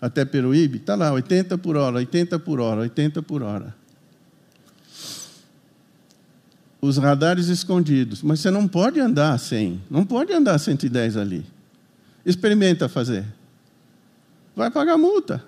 Até 0.02 0.26
Peruíbe? 0.26 0.78
Está 0.78 0.96
lá, 0.96 1.14
80 1.14 1.60
por 1.60 1.78
hora, 1.78 1.98
80 1.98 2.40
por 2.40 2.60
hora, 2.60 2.82
80 2.82 3.22
por 3.22 3.44
hora. 3.44 3.76
Os 6.82 6.98
radares 6.98 7.50
escondidos. 7.50 8.24
Mas 8.24 8.40
você 8.40 8.50
não 8.50 8.68
pode 8.68 9.00
andar 9.00 9.34
a 9.34 9.38
100. 9.38 9.80
Não 9.92 10.04
pode 10.04 10.34
andar 10.34 10.56
a 10.56 10.58
110 10.58 11.18
ali. 11.18 11.46
Experimenta 12.26 12.90
fazer. 12.90 13.24
Vai 14.56 14.72
pagar 14.72 14.98
multa. 14.98 15.46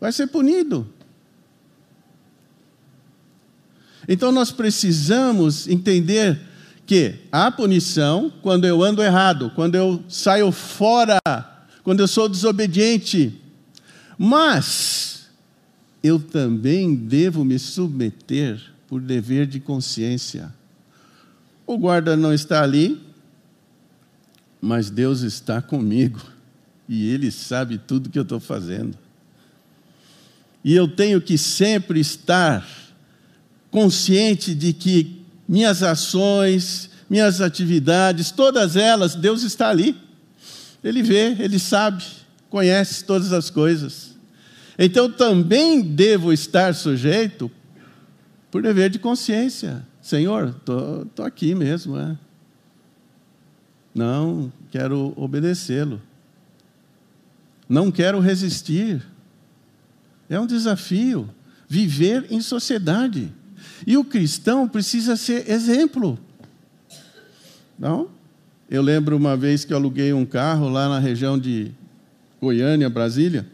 Vai 0.00 0.12
ser 0.12 0.28
punido. 0.28 0.88
Então 4.08 4.30
nós 4.30 4.50
precisamos 4.50 5.68
entender 5.68 6.40
que 6.86 7.14
há 7.32 7.50
punição 7.50 8.32
quando 8.42 8.66
eu 8.66 8.82
ando 8.82 9.02
errado, 9.02 9.50
quando 9.54 9.74
eu 9.74 10.02
saio 10.08 10.52
fora, 10.52 11.18
quando 11.82 12.00
eu 12.00 12.08
sou 12.08 12.28
desobediente. 12.28 13.40
Mas 14.18 15.28
eu 16.02 16.20
também 16.20 16.94
devo 16.94 17.44
me 17.44 17.58
submeter 17.58 18.60
por 18.86 19.00
dever 19.00 19.46
de 19.46 19.58
consciência. 19.58 20.52
O 21.66 21.78
guarda 21.78 22.16
não 22.16 22.32
está 22.32 22.62
ali, 22.62 23.00
mas 24.60 24.90
Deus 24.90 25.22
está 25.22 25.62
comigo 25.62 26.20
e 26.88 27.08
Ele 27.08 27.30
sabe 27.30 27.78
tudo 27.78 28.10
que 28.10 28.18
eu 28.18 28.22
estou 28.22 28.38
fazendo. 28.38 28.96
E 30.62 30.74
eu 30.74 30.88
tenho 30.88 31.20
que 31.20 31.36
sempre 31.36 32.00
estar 32.00 32.66
consciente 33.74 34.54
de 34.54 34.72
que 34.72 35.20
minhas 35.48 35.82
ações, 35.82 36.88
minhas 37.10 37.40
atividades, 37.40 38.30
todas 38.30 38.76
elas, 38.76 39.16
Deus 39.16 39.42
está 39.42 39.68
ali. 39.68 39.96
Ele 40.84 41.02
vê, 41.02 41.34
ele 41.40 41.58
sabe, 41.58 42.04
conhece 42.48 43.02
todas 43.02 43.32
as 43.32 43.50
coisas. 43.50 44.14
Então 44.78 45.10
também 45.10 45.82
devo 45.82 46.32
estar 46.32 46.72
sujeito 46.72 47.50
por 48.48 48.62
dever 48.62 48.90
de 48.90 49.00
consciência. 49.00 49.84
Senhor, 50.00 50.54
estou 50.56 51.24
aqui 51.26 51.52
mesmo. 51.52 51.98
É. 51.98 52.16
Não 53.92 54.52
quero 54.70 55.12
obedecê-lo. 55.16 56.00
Não 57.68 57.90
quero 57.90 58.20
resistir. 58.20 59.04
É 60.30 60.38
um 60.38 60.46
desafio 60.46 61.28
viver 61.68 62.28
em 62.30 62.40
sociedade. 62.40 63.32
E 63.86 63.96
o 63.96 64.04
cristão 64.04 64.68
precisa 64.68 65.16
ser 65.16 65.50
exemplo. 65.50 66.18
Não? 67.78 68.08
Eu 68.70 68.82
lembro 68.82 69.16
uma 69.16 69.36
vez 69.36 69.64
que 69.64 69.72
eu 69.72 69.76
aluguei 69.76 70.12
um 70.12 70.24
carro 70.24 70.68
lá 70.68 70.88
na 70.88 70.98
região 70.98 71.38
de 71.38 71.70
Goiânia, 72.40 72.88
Brasília, 72.88 73.46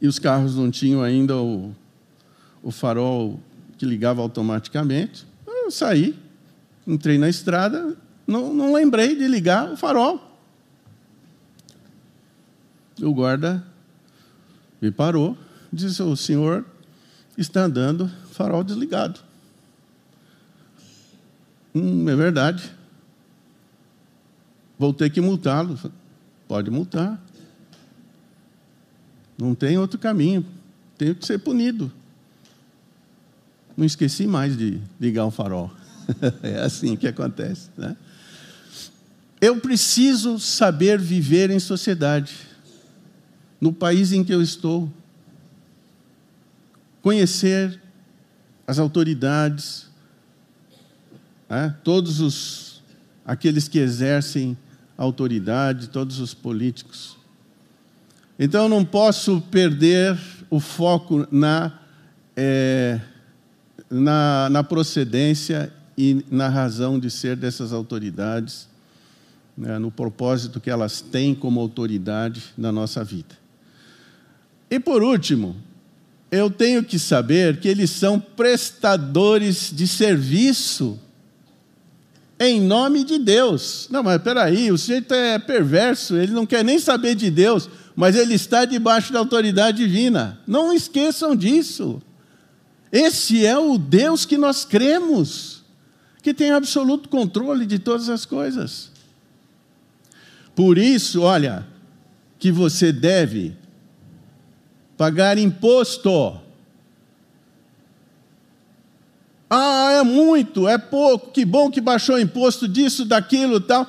e 0.00 0.06
os 0.06 0.18
carros 0.18 0.56
não 0.56 0.70
tinham 0.70 1.02
ainda 1.02 1.36
o, 1.36 1.74
o 2.62 2.70
farol 2.70 3.40
que 3.78 3.86
ligava 3.86 4.20
automaticamente. 4.20 5.26
Eu 5.46 5.70
saí, 5.70 6.18
entrei 6.86 7.18
na 7.18 7.28
estrada, 7.28 7.96
não, 8.26 8.52
não 8.52 8.72
lembrei 8.72 9.16
de 9.16 9.26
ligar 9.26 9.72
o 9.72 9.76
farol. 9.76 10.20
O 13.00 13.12
guarda 13.14 13.64
me 14.80 14.90
parou, 14.90 15.36
disse: 15.72 16.02
O 16.02 16.16
senhor 16.16 16.64
está 17.36 17.62
andando 17.62 18.10
farol 18.32 18.64
desligado. 18.64 19.20
Hum, 21.74 22.08
é 22.08 22.16
verdade. 22.16 22.70
vou 24.78 24.92
ter 24.92 25.10
que 25.10 25.20
multá-lo. 25.20 25.78
Pode 26.48 26.70
multar. 26.70 27.20
Não 29.38 29.54
tem 29.54 29.78
outro 29.78 29.98
caminho. 29.98 30.44
Tenho 30.98 31.14
que 31.14 31.26
ser 31.26 31.38
punido. 31.38 31.90
Não 33.76 33.86
esqueci 33.86 34.26
mais 34.26 34.56
de 34.56 34.80
ligar 35.00 35.24
o 35.24 35.30
farol. 35.30 35.70
é 36.42 36.60
assim 36.60 36.96
que 36.96 37.06
acontece. 37.06 37.70
Né? 37.76 37.96
Eu 39.40 39.60
preciso 39.60 40.38
saber 40.38 40.98
viver 40.98 41.50
em 41.50 41.58
sociedade, 41.58 42.34
no 43.60 43.72
país 43.72 44.12
em 44.12 44.22
que 44.22 44.32
eu 44.32 44.42
estou. 44.42 44.92
Conhecer 47.00 47.80
as 48.66 48.78
autoridades, 48.78 49.88
né? 51.48 51.74
todos 51.82 52.20
os, 52.20 52.82
aqueles 53.24 53.68
que 53.68 53.78
exercem 53.78 54.56
autoridade, 54.96 55.88
todos 55.88 56.20
os 56.20 56.34
políticos. 56.34 57.16
Então, 58.38 58.68
não 58.68 58.84
posso 58.84 59.40
perder 59.50 60.18
o 60.50 60.58
foco 60.58 61.26
na, 61.30 61.78
é, 62.36 63.00
na, 63.90 64.48
na 64.50 64.64
procedência 64.64 65.72
e 65.96 66.24
na 66.30 66.48
razão 66.48 66.98
de 66.98 67.10
ser 67.10 67.36
dessas 67.36 67.72
autoridades, 67.72 68.68
né, 69.56 69.78
no 69.78 69.90
propósito 69.90 70.60
que 70.60 70.70
elas 70.70 71.00
têm 71.00 71.34
como 71.34 71.60
autoridade 71.60 72.42
na 72.56 72.72
nossa 72.72 73.04
vida. 73.04 73.36
E 74.70 74.80
por 74.80 75.02
último, 75.02 75.56
eu 76.32 76.48
tenho 76.48 76.82
que 76.82 76.98
saber 76.98 77.60
que 77.60 77.68
eles 77.68 77.90
são 77.90 78.18
prestadores 78.18 79.70
de 79.70 79.86
serviço 79.86 80.98
em 82.40 82.58
nome 82.58 83.04
de 83.04 83.18
Deus. 83.18 83.86
Não, 83.90 84.02
mas 84.02 84.20
peraí, 84.22 84.72
o 84.72 84.78
sujeito 84.78 85.12
é 85.12 85.38
perverso, 85.38 86.16
ele 86.16 86.32
não 86.32 86.46
quer 86.46 86.64
nem 86.64 86.78
saber 86.78 87.14
de 87.14 87.30
Deus, 87.30 87.68
mas 87.94 88.16
ele 88.16 88.32
está 88.32 88.64
debaixo 88.64 89.12
da 89.12 89.18
autoridade 89.18 89.76
divina. 89.86 90.40
Não 90.46 90.72
esqueçam 90.72 91.36
disso. 91.36 92.00
Esse 92.90 93.44
é 93.44 93.58
o 93.58 93.76
Deus 93.76 94.24
que 94.24 94.38
nós 94.38 94.64
cremos, 94.64 95.62
que 96.22 96.32
tem 96.32 96.50
absoluto 96.50 97.10
controle 97.10 97.66
de 97.66 97.78
todas 97.78 98.08
as 98.08 98.24
coisas. 98.24 98.90
Por 100.54 100.78
isso, 100.78 101.20
olha, 101.20 101.66
que 102.38 102.50
você 102.50 102.90
deve 102.90 103.54
pagar 105.02 105.36
imposto. 105.36 106.40
Ah, 109.50 109.94
é 109.98 110.02
muito, 110.04 110.68
é 110.68 110.78
pouco, 110.78 111.32
que 111.32 111.44
bom 111.44 111.72
que 111.72 111.80
baixou 111.80 112.14
o 112.14 112.20
imposto 112.20 112.68
disso, 112.68 113.04
daquilo 113.04 113.60
tal. 113.60 113.84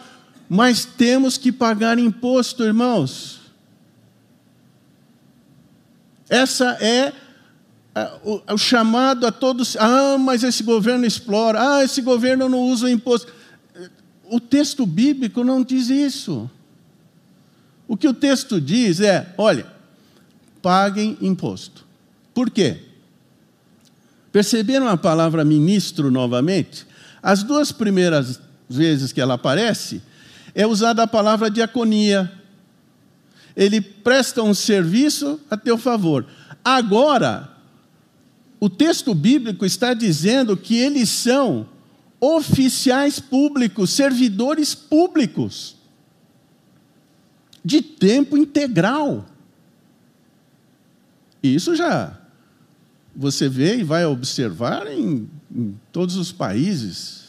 Mas 0.49 0.85
temos 0.85 1.37
que 1.37 1.51
pagar 1.51 1.99
imposto, 1.99 2.63
irmãos. 2.63 3.41
Essa 6.27 6.79
é 6.81 7.13
o, 8.23 8.41
o, 8.51 8.57
chamado 8.57 9.27
a 9.27 9.31
todos. 9.31 9.77
Ah, 9.77 10.17
mas 10.17 10.41
esse 10.41 10.63
governo 10.63 11.05
explora. 11.05 11.75
Ah, 11.75 11.83
esse 11.83 12.01
governo 12.01 12.49
não 12.49 12.61
usa 12.61 12.87
o 12.87 12.89
imposto. 12.89 13.31
O 14.31 14.39
texto 14.39 14.83
bíblico 14.83 15.43
não 15.43 15.63
diz 15.63 15.91
isso. 15.91 16.49
O 17.87 17.95
que 17.95 18.07
o 18.07 18.15
texto 18.15 18.59
diz 18.59 18.99
é: 18.99 19.31
olha, 19.37 19.72
paguem 20.63 21.17
imposto. 21.21 21.85
Por 22.33 22.49
quê? 22.49 22.79
Perceberam 24.31 24.87
a 24.87 24.97
palavra 24.97 25.45
ministro 25.45 26.09
novamente? 26.09 26.87
As 27.21 27.43
duas 27.43 27.71
primeiras 27.71 28.41
vezes 28.67 29.11
que 29.11 29.21
ela 29.21 29.35
aparece, 29.35 30.01
é 30.55 30.65
usada 30.65 31.03
a 31.03 31.07
palavra 31.07 31.51
diaconia. 31.51 32.31
Ele 33.55 33.79
presta 33.81 34.41
um 34.41 34.53
serviço 34.53 35.39
a 35.51 35.57
teu 35.57 35.77
favor. 35.77 36.25
Agora, 36.63 37.51
o 38.59 38.69
texto 38.69 39.13
bíblico 39.13 39.65
está 39.65 39.93
dizendo 39.93 40.55
que 40.55 40.75
eles 40.75 41.09
são 41.09 41.67
oficiais 42.19 43.19
públicos, 43.19 43.89
servidores 43.89 44.73
públicos, 44.73 45.75
de 47.63 47.81
tempo 47.81 48.37
integral. 48.37 49.25
Isso 51.43 51.75
já 51.75 52.17
você 53.15 53.47
vê 53.47 53.77
e 53.77 53.83
vai 53.83 54.05
observar 54.05 54.87
em, 54.87 55.29
em 55.53 55.79
todos 55.91 56.15
os 56.15 56.31
países. 56.31 57.25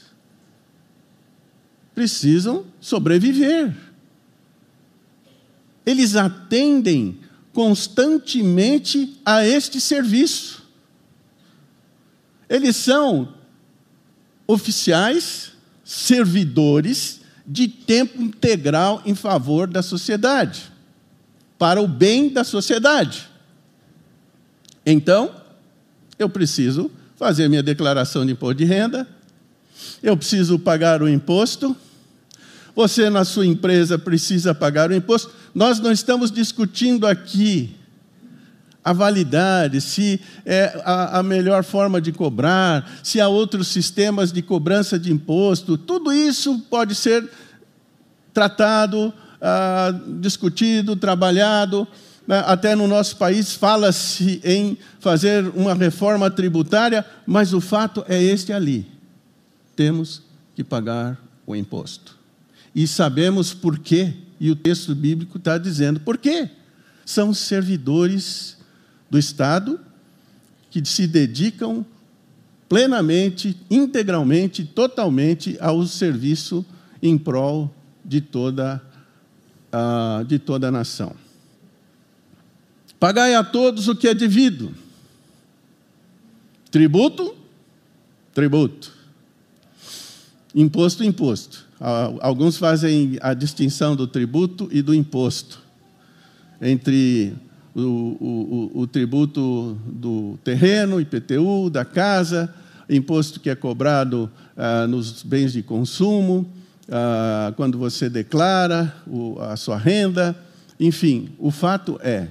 Precisam 1.94 2.64
sobreviver. 2.80 3.74
Eles 5.84 6.16
atendem 6.16 7.20
constantemente 7.52 9.20
a 9.24 9.46
este 9.46 9.80
serviço. 9.80 10.64
Eles 12.48 12.76
são 12.76 13.34
oficiais, 14.46 15.52
servidores 15.84 17.20
de 17.46 17.68
tempo 17.68 18.20
integral 18.22 19.02
em 19.04 19.14
favor 19.14 19.66
da 19.66 19.82
sociedade, 19.82 20.72
para 21.58 21.80
o 21.80 21.86
bem 21.86 22.30
da 22.30 22.42
sociedade. 22.42 23.33
Então, 24.86 25.30
eu 26.18 26.28
preciso 26.28 26.90
fazer 27.16 27.48
minha 27.48 27.62
declaração 27.62 28.24
de 28.24 28.32
imposto 28.32 28.56
de 28.56 28.64
renda, 28.64 29.06
eu 30.02 30.16
preciso 30.16 30.58
pagar 30.58 31.02
o 31.02 31.08
imposto, 31.08 31.76
você 32.74 33.08
na 33.08 33.24
sua 33.24 33.46
empresa 33.46 33.98
precisa 33.98 34.54
pagar 34.54 34.90
o 34.90 34.94
imposto. 34.94 35.32
Nós 35.54 35.78
não 35.78 35.92
estamos 35.92 36.30
discutindo 36.30 37.06
aqui 37.06 37.76
a 38.84 38.92
validade, 38.92 39.80
se 39.80 40.20
é 40.44 40.82
a, 40.84 41.22
melhor 41.22 41.64
forma 41.64 42.02
de 42.02 42.12
cobrar, 42.12 42.98
se 43.02 43.18
há 43.18 43.28
outros 43.28 43.68
sistemas 43.68 44.30
de 44.30 44.42
cobrança 44.42 44.98
de 44.98 45.10
imposto, 45.10 45.78
tudo 45.78 46.12
isso 46.12 46.58
pode 46.68 46.94
ser 46.94 47.26
tratado, 48.34 49.10
ah, 49.40 49.94
discutido, 50.20 50.96
trabalhado. 50.96 51.88
Né? 52.26 52.42
Até 52.46 52.74
no 52.74 52.86
nosso 52.86 53.16
país 53.16 53.52
fala-se 53.52 54.40
em 54.44 54.78
fazer 54.98 55.46
uma 55.48 55.74
reforma 55.74 56.30
tributária, 56.30 57.04
mas 57.26 57.52
o 57.52 57.60
fato 57.60 58.04
é 58.08 58.22
este 58.22 58.52
ali: 58.52 58.86
temos 59.76 60.22
que 60.54 60.64
pagar 60.64 61.18
o 61.46 61.54
imposto. 61.54 62.16
E 62.74 62.86
sabemos 62.86 63.54
por 63.54 63.78
quê, 63.78 64.14
e 64.40 64.50
o 64.50 64.56
texto 64.56 64.94
bíblico 64.94 65.38
está 65.38 65.58
dizendo 65.58 66.00
por 66.00 66.18
quê. 66.18 66.50
São 67.04 67.34
servidores 67.34 68.56
do 69.10 69.18
Estado 69.18 69.78
que 70.70 70.84
se 70.84 71.06
dedicam 71.06 71.84
plenamente, 72.68 73.56
integralmente, 73.70 74.64
totalmente 74.64 75.56
ao 75.60 75.86
serviço 75.86 76.64
em 77.00 77.16
prol 77.16 77.72
de 78.04 78.20
toda, 78.20 78.82
de 80.26 80.38
toda 80.38 80.68
a 80.68 80.70
nação. 80.72 81.14
Pagai 82.98 83.34
a 83.34 83.44
todos 83.44 83.88
o 83.88 83.94
que 83.94 84.08
é 84.08 84.14
devido. 84.14 84.72
Tributo, 86.70 87.34
tributo. 88.32 88.92
Imposto, 90.54 91.04
imposto. 91.04 91.64
Alguns 92.20 92.56
fazem 92.56 93.18
a 93.20 93.34
distinção 93.34 93.94
do 93.94 94.06
tributo 94.06 94.68
e 94.72 94.80
do 94.80 94.94
imposto 94.94 95.60
entre 96.60 97.34
o, 97.74 97.80
o, 97.80 98.70
o, 98.74 98.86
tributo 98.86 99.76
do 99.86 100.38
terreno, 100.44 101.00
IPTU, 101.00 101.68
da 101.68 101.84
casa, 101.84 102.52
imposto 102.88 103.40
que 103.40 103.50
é 103.50 103.54
cobrado 103.54 104.30
ah, 104.56 104.86
nos 104.86 105.22
bens 105.22 105.52
de 105.52 105.62
consumo, 105.62 106.50
ah, 106.88 107.52
quando 107.56 107.76
você 107.76 108.08
declara 108.08 108.94
o, 109.06 109.38
a 109.40 109.56
sua 109.56 109.76
renda. 109.76 110.36
Enfim, 110.78 111.30
o 111.38 111.50
fato 111.50 111.98
é 112.02 112.28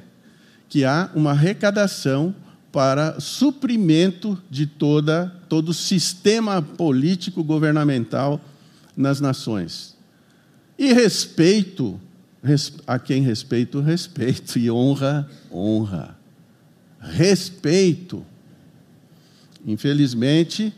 que 0.73 0.83
há 0.83 1.11
uma 1.13 1.29
arrecadação 1.29 2.33
para 2.71 3.19
suprimento 3.19 4.41
de 4.49 4.65
toda, 4.65 5.31
todo 5.47 5.69
o 5.69 5.73
sistema 5.73 6.63
político 6.63 7.43
governamental 7.43 8.41
nas 8.97 9.21
nações. 9.21 9.95
E 10.75 10.91
respeito 10.91 12.01
a 12.87 12.97
quem 12.97 13.21
respeito, 13.21 13.81
respeito, 13.81 14.57
e 14.57 14.71
honra, 14.71 15.29
honra. 15.51 16.17
Respeito. 16.99 18.25
Infelizmente, 19.63 20.73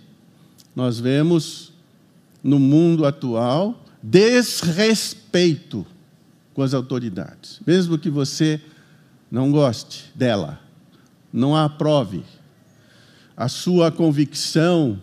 nós 0.75 0.99
vemos 0.99 1.71
no 2.43 2.59
mundo 2.59 3.05
atual 3.05 3.81
desrespeito 4.03 5.87
com 6.53 6.61
as 6.61 6.73
autoridades, 6.73 7.61
mesmo 7.65 7.97
que 7.97 8.09
você 8.09 8.59
não 9.35 9.51
goste 9.51 10.05
dela, 10.15 10.57
não 11.33 11.53
a 11.53 11.65
aprove, 11.65 12.23
a 13.35 13.49
sua 13.49 13.91
convicção 13.91 14.97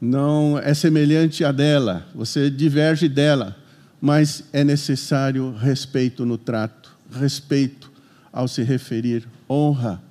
não 0.00 0.58
é 0.58 0.74
semelhante 0.74 1.44
à 1.44 1.52
dela, 1.52 2.08
você 2.12 2.50
diverge 2.50 3.08
dela, 3.08 3.56
mas 4.00 4.42
é 4.52 4.64
necessário 4.64 5.54
respeito 5.54 6.26
no 6.26 6.36
trato, 6.36 6.92
respeito 7.12 7.88
ao 8.32 8.48
se 8.48 8.64
referir, 8.64 9.28
honra. 9.48 10.02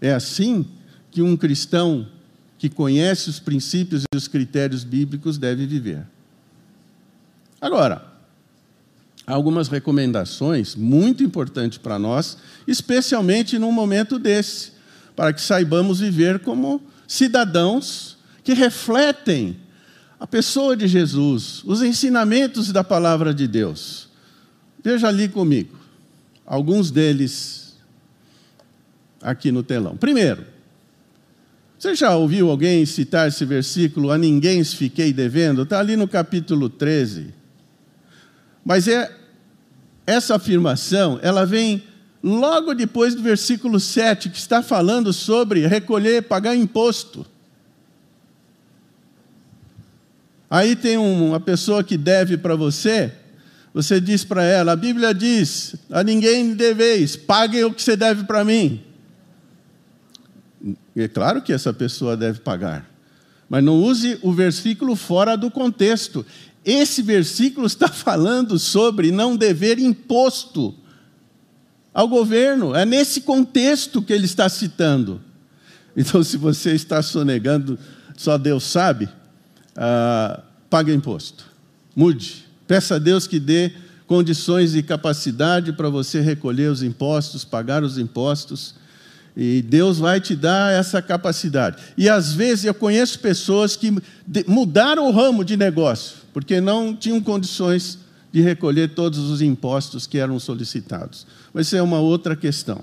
É 0.00 0.12
assim 0.12 0.66
que 1.12 1.22
um 1.22 1.36
cristão 1.36 2.08
que 2.58 2.68
conhece 2.68 3.30
os 3.30 3.38
princípios 3.38 4.02
e 4.12 4.16
os 4.16 4.26
critérios 4.26 4.82
bíblicos 4.82 5.38
deve 5.38 5.64
viver. 5.64 6.04
Agora, 7.60 8.09
algumas 9.30 9.68
recomendações 9.68 10.74
muito 10.74 11.22
importantes 11.22 11.78
para 11.78 11.98
nós, 11.98 12.36
especialmente 12.66 13.58
num 13.58 13.72
momento 13.72 14.18
desse, 14.18 14.72
para 15.14 15.32
que 15.32 15.40
saibamos 15.40 16.00
viver 16.00 16.40
como 16.40 16.82
cidadãos 17.06 18.16
que 18.42 18.54
refletem 18.54 19.56
a 20.18 20.26
pessoa 20.26 20.76
de 20.76 20.86
Jesus, 20.86 21.62
os 21.64 21.82
ensinamentos 21.82 22.72
da 22.72 22.84
palavra 22.84 23.32
de 23.32 23.46
Deus. 23.46 24.08
Veja 24.82 25.08
ali 25.08 25.28
comigo, 25.28 25.78
alguns 26.44 26.90
deles 26.90 27.76
aqui 29.22 29.52
no 29.52 29.62
telão. 29.62 29.96
Primeiro, 29.96 30.44
você 31.78 31.94
já 31.94 32.14
ouviu 32.14 32.50
alguém 32.50 32.84
citar 32.84 33.28
esse 33.28 33.44
versículo, 33.44 34.10
a 34.10 34.18
ninguém 34.18 34.62
fiquei 34.64 35.12
devendo? 35.12 35.62
Está 35.62 35.80
ali 35.80 35.96
no 35.96 36.06
capítulo 36.06 36.68
13. 36.68 37.32
Mas 38.62 38.86
é 38.86 39.19
essa 40.06 40.36
afirmação, 40.36 41.18
ela 41.22 41.44
vem 41.46 41.82
logo 42.22 42.74
depois 42.74 43.14
do 43.14 43.22
versículo 43.22 43.80
7, 43.80 44.28
que 44.28 44.38
está 44.38 44.62
falando 44.62 45.12
sobre 45.12 45.66
recolher, 45.66 46.22
pagar 46.22 46.54
imposto. 46.54 47.24
Aí 50.50 50.74
tem 50.74 50.96
uma 50.96 51.38
pessoa 51.38 51.84
que 51.84 51.96
deve 51.96 52.36
para 52.36 52.56
você, 52.56 53.12
você 53.72 54.00
diz 54.00 54.24
para 54.24 54.42
ela: 54.42 54.72
a 54.72 54.76
Bíblia 54.76 55.14
diz, 55.14 55.76
a 55.90 56.02
ninguém 56.02 56.54
deveis, 56.54 57.14
paguem 57.14 57.64
o 57.64 57.72
que 57.72 57.82
você 57.82 57.96
deve 57.96 58.24
para 58.24 58.44
mim. 58.44 58.82
É 60.96 61.08
claro 61.08 61.40
que 61.40 61.52
essa 61.52 61.72
pessoa 61.72 62.16
deve 62.16 62.40
pagar, 62.40 62.90
mas 63.48 63.62
não 63.62 63.76
use 63.76 64.18
o 64.22 64.32
versículo 64.32 64.96
fora 64.96 65.36
do 65.36 65.50
contexto. 65.50 66.26
Esse 66.64 67.02
versículo 67.02 67.66
está 67.66 67.88
falando 67.92 68.58
sobre 68.58 69.10
não 69.10 69.36
dever 69.36 69.78
imposto 69.78 70.74
ao 71.92 72.06
governo, 72.06 72.74
é 72.74 72.84
nesse 72.84 73.22
contexto 73.22 74.00
que 74.00 74.12
ele 74.12 74.24
está 74.24 74.48
citando. 74.48 75.20
Então, 75.96 76.22
se 76.22 76.36
você 76.36 76.72
está 76.72 77.02
sonegando, 77.02 77.78
só 78.16 78.38
Deus 78.38 78.64
sabe, 78.64 79.08
ah, 79.76 80.40
pague 80.68 80.92
imposto. 80.92 81.44
Mude. 81.94 82.46
Peça 82.66 82.94
a 82.94 82.98
Deus 82.98 83.26
que 83.26 83.40
dê 83.40 83.72
condições 84.06 84.74
e 84.74 84.82
capacidade 84.82 85.72
para 85.72 85.88
você 85.88 86.20
recolher 86.20 86.70
os 86.70 86.82
impostos, 86.82 87.44
pagar 87.44 87.82
os 87.82 87.98
impostos. 87.98 88.74
E 89.36 89.62
Deus 89.62 89.98
vai 89.98 90.20
te 90.20 90.36
dar 90.36 90.72
essa 90.72 91.00
capacidade. 91.00 91.82
E 91.96 92.08
às 92.08 92.32
vezes 92.32 92.64
eu 92.64 92.74
conheço 92.74 93.18
pessoas 93.18 93.76
que 93.76 93.92
mudaram 94.46 95.08
o 95.08 95.12
ramo 95.12 95.44
de 95.44 95.56
negócio, 95.56 96.18
porque 96.32 96.60
não 96.60 96.94
tinham 96.94 97.20
condições 97.20 97.98
de 98.32 98.40
recolher 98.40 98.94
todos 98.94 99.18
os 99.18 99.42
impostos 99.42 100.06
que 100.06 100.18
eram 100.18 100.38
solicitados. 100.38 101.26
Mas 101.52 101.66
isso 101.66 101.76
é 101.76 101.82
uma 101.82 101.98
outra 101.98 102.36
questão. 102.36 102.82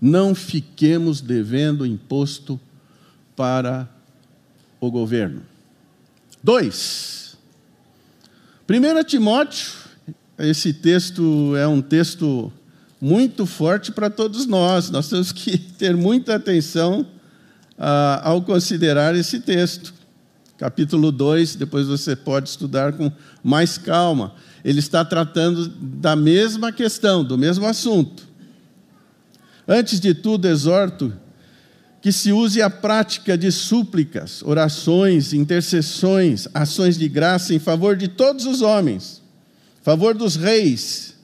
Não 0.00 0.34
fiquemos 0.34 1.20
devendo 1.20 1.86
imposto 1.86 2.60
para 3.34 3.88
o 4.80 4.90
governo. 4.90 5.42
Dois. 6.42 7.36
1 8.68 9.04
Timóteo, 9.04 9.72
esse 10.38 10.72
texto 10.74 11.56
é 11.56 11.66
um 11.66 11.80
texto 11.80 12.52
muito 13.00 13.46
forte 13.46 13.92
para 13.92 14.10
todos 14.10 14.46
nós. 14.46 14.90
Nós 14.90 15.08
temos 15.08 15.32
que 15.32 15.56
ter 15.78 15.96
muita 15.96 16.34
atenção 16.34 17.06
ah, 17.78 18.20
ao 18.24 18.42
considerar 18.42 19.14
esse 19.14 19.40
texto. 19.40 19.94
Capítulo 20.56 21.10
2, 21.10 21.56
depois 21.56 21.86
você 21.86 22.14
pode 22.14 22.48
estudar 22.48 22.92
com 22.92 23.10
mais 23.42 23.76
calma. 23.76 24.34
Ele 24.64 24.78
está 24.78 25.04
tratando 25.04 25.68
da 25.68 26.14
mesma 26.14 26.70
questão, 26.70 27.24
do 27.24 27.36
mesmo 27.36 27.66
assunto. 27.66 28.28
Antes 29.66 29.98
de 29.98 30.14
tudo, 30.14 30.46
exorto 30.46 31.12
que 32.04 32.12
se 32.12 32.30
use 32.32 32.60
a 32.60 32.68
prática 32.68 33.36
de 33.36 33.50
súplicas, 33.50 34.42
orações, 34.42 35.32
intercessões, 35.32 36.46
ações 36.52 36.98
de 36.98 37.08
graça 37.08 37.54
em 37.54 37.58
favor 37.58 37.96
de 37.96 38.08
todos 38.08 38.44
os 38.44 38.60
homens, 38.60 39.22
favor 39.82 40.14
dos 40.14 40.36
reis, 40.36 41.14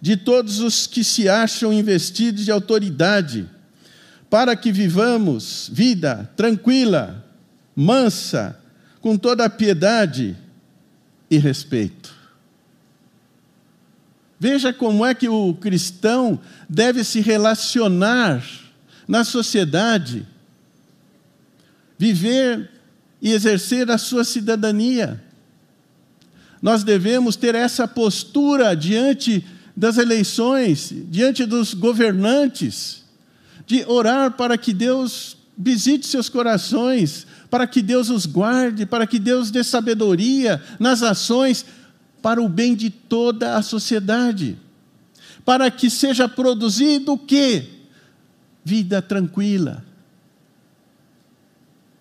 de 0.00 0.16
todos 0.16 0.58
os 0.58 0.88
que 0.88 1.04
se 1.04 1.28
acham 1.28 1.72
investidos 1.72 2.44
de 2.44 2.50
autoridade, 2.50 3.48
para 4.28 4.56
que 4.56 4.72
vivamos 4.72 5.70
vida 5.72 6.28
tranquila, 6.36 7.24
mansa, 7.76 8.57
com 9.00 9.16
toda 9.16 9.44
a 9.44 9.50
piedade 9.50 10.36
e 11.30 11.38
respeito. 11.38 12.14
Veja 14.40 14.72
como 14.72 15.04
é 15.04 15.14
que 15.14 15.28
o 15.28 15.54
cristão 15.54 16.40
deve 16.68 17.02
se 17.02 17.20
relacionar 17.20 18.44
na 19.06 19.24
sociedade, 19.24 20.26
viver 21.98 22.70
e 23.20 23.32
exercer 23.32 23.90
a 23.90 23.98
sua 23.98 24.24
cidadania. 24.24 25.22
Nós 26.62 26.84
devemos 26.84 27.36
ter 27.36 27.54
essa 27.54 27.86
postura 27.88 28.74
diante 28.74 29.44
das 29.76 29.96
eleições, 29.96 30.92
diante 31.08 31.44
dos 31.44 31.74
governantes, 31.74 33.04
de 33.66 33.84
orar 33.86 34.32
para 34.32 34.56
que 34.56 34.72
Deus 34.72 35.36
visite 35.56 36.06
seus 36.06 36.28
corações, 36.28 37.26
para 37.50 37.66
que 37.66 37.80
Deus 37.82 38.10
os 38.10 38.26
guarde, 38.26 38.84
para 38.84 39.06
que 39.06 39.18
Deus 39.18 39.50
dê 39.50 39.64
sabedoria 39.64 40.62
nas 40.78 41.02
ações 41.02 41.64
para 42.20 42.42
o 42.42 42.48
bem 42.48 42.74
de 42.74 42.90
toda 42.90 43.56
a 43.56 43.62
sociedade, 43.62 44.58
para 45.44 45.70
que 45.70 45.88
seja 45.88 46.28
produzido 46.28 47.12
o 47.12 47.18
quê? 47.18 47.78
vida 48.68 49.00
tranquila, 49.00 49.82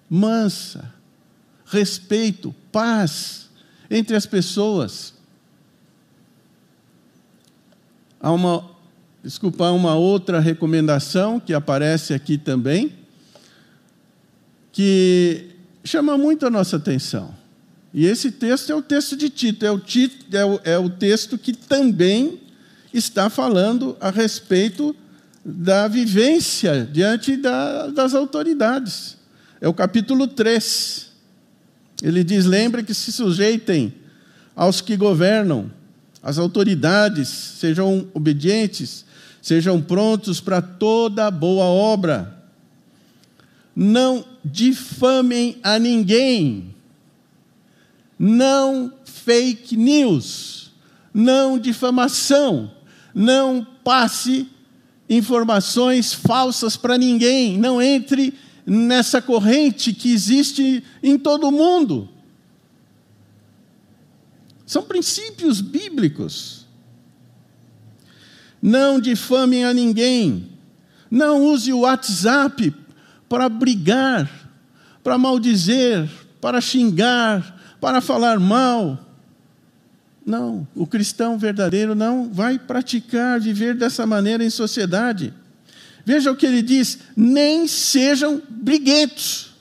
mansa, 0.09 0.93
respeito, 1.65 2.53
paz 2.73 3.49
entre 3.89 4.17
as 4.17 4.25
pessoas. 4.25 5.13
Há 8.19 8.33
uma, 8.33 8.69
desculpa, 9.23 9.67
há 9.67 9.71
uma 9.71 9.95
outra 9.95 10.41
recomendação 10.41 11.39
que 11.39 11.53
aparece 11.53 12.13
aqui 12.13 12.37
também, 12.37 12.93
que 14.77 15.55
chama 15.83 16.19
muito 16.19 16.45
a 16.45 16.51
nossa 16.51 16.75
atenção. 16.75 17.33
E 17.91 18.05
esse 18.05 18.29
texto 18.29 18.71
é 18.71 18.75
o 18.75 18.81
texto 18.83 19.17
de 19.17 19.27
Tito, 19.27 19.65
é 19.65 19.71
o, 19.71 19.79
Tito, 19.79 20.23
é 20.31 20.45
o, 20.45 20.59
é 20.63 20.77
o 20.77 20.87
texto 20.87 21.35
que 21.35 21.51
também 21.51 22.39
está 22.93 23.27
falando 23.27 23.97
a 23.99 24.11
respeito 24.11 24.95
da 25.43 25.87
vivência 25.87 26.87
diante 26.93 27.35
da, 27.35 27.87
das 27.87 28.13
autoridades. 28.13 29.17
É 29.59 29.67
o 29.67 29.73
capítulo 29.73 30.27
3. 30.27 31.07
Ele 32.03 32.23
diz: 32.23 32.45
lembre 32.45 32.83
que 32.83 32.93
se 32.93 33.11
sujeitem 33.11 33.91
aos 34.55 34.79
que 34.79 34.95
governam, 34.95 35.71
as 36.21 36.37
autoridades, 36.37 37.29
sejam 37.29 38.07
obedientes, 38.13 39.05
sejam 39.41 39.81
prontos 39.81 40.39
para 40.39 40.61
toda 40.61 41.31
boa 41.31 41.65
obra. 41.65 42.36
Não 43.79 44.25
difamem 44.43 45.59
a 45.61 45.77
ninguém. 45.77 46.73
Não 48.17 48.91
fake 49.05 49.77
news. 49.77 50.71
Não 51.13 51.59
difamação. 51.59 52.71
Não 53.13 53.63
passe 53.83 54.47
informações 55.07 56.11
falsas 56.11 56.75
para 56.75 56.97
ninguém, 56.97 57.55
não 57.55 57.79
entre 57.79 58.33
nessa 58.65 59.21
corrente 59.21 59.93
que 59.93 60.11
existe 60.11 60.83
em 61.03 61.15
todo 61.15 61.47
o 61.47 61.51
mundo. 61.51 62.09
São 64.65 64.81
princípios 64.81 65.61
bíblicos. 65.61 66.65
Não 68.59 68.99
difamem 68.99 69.65
a 69.65 69.71
ninguém. 69.71 70.49
Não 71.11 71.45
use 71.45 71.71
o 71.71 71.81
WhatsApp 71.81 72.73
para 73.29 73.49
brigar, 73.49 74.29
para 75.03 75.17
maldizer, 75.17 76.09
para 76.39 76.61
xingar, 76.61 77.77
para 77.79 78.01
falar 78.01 78.39
mal. 78.39 78.99
Não, 80.25 80.67
o 80.75 80.85
cristão 80.85 81.37
verdadeiro 81.37 81.95
não 81.95 82.29
vai 82.29 82.59
praticar, 82.59 83.39
viver 83.39 83.75
dessa 83.75 84.05
maneira 84.05 84.43
em 84.43 84.49
sociedade. 84.49 85.33
Veja 86.05 86.31
o 86.31 86.35
que 86.35 86.45
ele 86.45 86.61
diz: 86.61 86.99
nem 87.15 87.67
sejam 87.67 88.41
briguentos. 88.49 89.53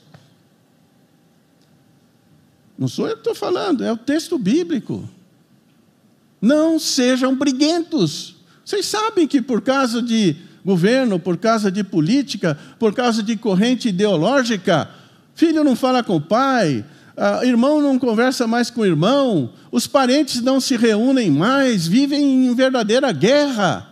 Não 2.77 2.87
sou 2.87 3.07
eu 3.07 3.13
que 3.13 3.21
estou 3.21 3.35
falando, 3.35 3.83
é 3.83 3.91
o 3.91 3.97
texto 3.97 4.37
bíblico. 4.37 5.09
Não 6.39 6.77
sejam 6.77 7.35
briguentos. 7.35 8.35
Vocês 8.63 8.85
sabem 8.85 9.27
que 9.27 9.41
por 9.41 9.61
causa 9.61 10.01
de 10.01 10.35
governo, 10.67 11.17
por 11.17 11.37
causa 11.37 11.71
de 11.71 11.81
política, 11.81 12.57
por 12.77 12.93
causa 12.93 13.23
de 13.23 13.37
corrente 13.37 13.87
ideológica, 13.87 14.89
filho 15.33 15.63
não 15.63 15.77
fala 15.77 16.03
com 16.03 16.17
o 16.17 16.21
pai, 16.21 16.83
uh, 17.15 17.45
irmão 17.45 17.81
não 17.81 17.97
conversa 17.97 18.45
mais 18.45 18.69
com 18.69 18.85
irmão, 18.85 19.53
os 19.71 19.87
parentes 19.87 20.41
não 20.41 20.59
se 20.59 20.75
reúnem 20.75 21.31
mais, 21.31 21.87
vivem 21.87 22.47
em 22.47 22.53
verdadeira 22.53 23.13
guerra. 23.13 23.87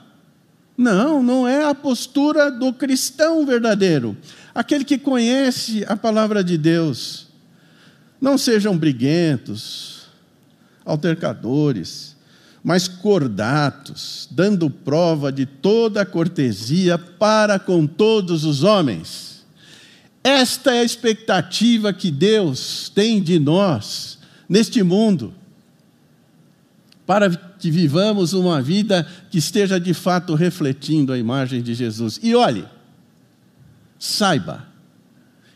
Não, 0.78 1.23
não 1.23 1.47
é 1.47 1.63
a 1.63 1.73
postura 1.73 2.51
do 2.51 2.73
cristão 2.73 3.45
verdadeiro, 3.45 4.17
aquele 4.53 4.84
que 4.84 4.97
conhece 4.97 5.86
a 5.88 5.95
palavra 5.95 6.43
de 6.43 6.57
Deus. 6.57 7.28
Não 8.19 8.38
sejam 8.38 8.78
briguentos, 8.78 10.09
altercadores, 10.84 12.14
mas 12.66 12.88
cordatos, 12.88 14.28
dando 14.32 14.72
prova 14.72 15.32
de 15.32 15.45
toda 15.45 16.01
a 16.01 16.05
cortesia 16.05 16.97
para 16.97 17.59
com 17.59 17.86
todos 17.86 18.43
os 18.43 18.63
homens. 18.63 19.45
Esta 20.24 20.74
é 20.74 20.80
a 20.80 20.84
expectativa 20.84 21.93
que 21.93 22.09
Deus 22.09 22.89
tem 22.89 23.22
de 23.22 23.38
nós 23.38 24.18
neste 24.49 24.82
mundo, 24.82 25.32
para 27.05 27.30
que 27.30 27.70
vivamos 27.70 28.34
uma 28.34 28.59
vida 28.63 29.07
que 29.30 29.38
esteja 29.38 29.80
de 29.80 29.93
fato 29.93 30.34
refletindo 30.34 31.13
a 31.13 31.20
imagem 31.20 31.61
de 31.61 31.76
Jesus. 31.76 32.20
E 32.24 32.34
olhe, 32.34 32.66
saiba 33.99 34.66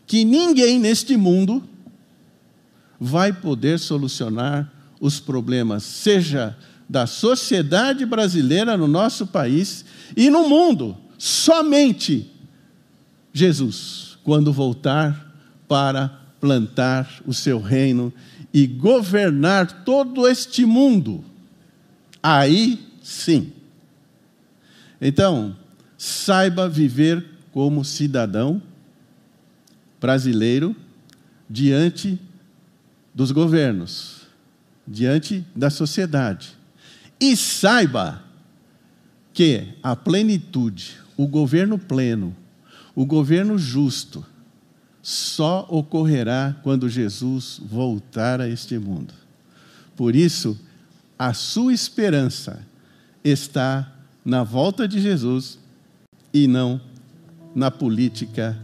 que 0.06 0.24
ninguém 0.24 0.78
neste 0.78 1.16
mundo 1.16 1.60
vai 3.00 3.32
poder 3.32 3.80
solucionar 3.80 4.72
os 5.00 5.18
problemas, 5.18 5.82
seja 5.82 6.56
da 6.90 7.06
sociedade 7.06 8.04
brasileira 8.04 8.76
no 8.76 8.88
nosso 8.88 9.28
país 9.28 9.84
e 10.16 10.28
no 10.28 10.48
mundo. 10.48 10.98
Somente 11.16 12.28
Jesus, 13.32 14.18
quando 14.24 14.52
voltar 14.52 15.32
para 15.68 16.08
plantar 16.40 17.08
o 17.24 17.32
seu 17.32 17.60
reino 17.60 18.12
e 18.52 18.66
governar 18.66 19.84
todo 19.84 20.26
este 20.26 20.66
mundo. 20.66 21.24
Aí 22.20 22.84
sim. 23.00 23.52
Então, 25.00 25.56
saiba 25.96 26.68
viver 26.68 27.24
como 27.52 27.84
cidadão 27.84 28.60
brasileiro 30.00 30.74
diante 31.48 32.18
dos 33.14 33.30
governos, 33.30 34.22
diante 34.84 35.46
da 35.54 35.70
sociedade. 35.70 36.58
E 37.20 37.36
saiba 37.36 38.22
que 39.32 39.74
a 39.82 39.94
plenitude, 39.94 40.98
o 41.16 41.26
governo 41.26 41.78
pleno, 41.78 42.34
o 42.94 43.04
governo 43.04 43.58
justo, 43.58 44.24
só 45.02 45.66
ocorrerá 45.68 46.56
quando 46.62 46.88
Jesus 46.88 47.60
voltar 47.62 48.40
a 48.40 48.48
este 48.48 48.78
mundo. 48.78 49.14
Por 49.96 50.16
isso, 50.16 50.58
a 51.18 51.34
sua 51.34 51.72
esperança 51.72 52.66
está 53.22 53.92
na 54.24 54.42
volta 54.42 54.88
de 54.88 55.00
Jesus 55.00 55.58
e 56.32 56.46
não 56.46 56.80
na 57.54 57.70
política 57.70 58.58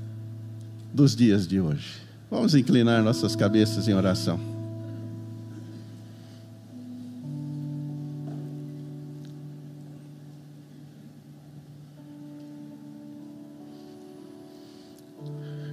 dos 0.93 1.15
dias 1.15 1.47
de 1.47 1.61
hoje. 1.61 2.01
Vamos 2.31 2.55
inclinar 2.55 3.03
nossas 3.03 3.37
cabeças 3.37 3.89
em 3.89 3.95
oração. 3.95 4.56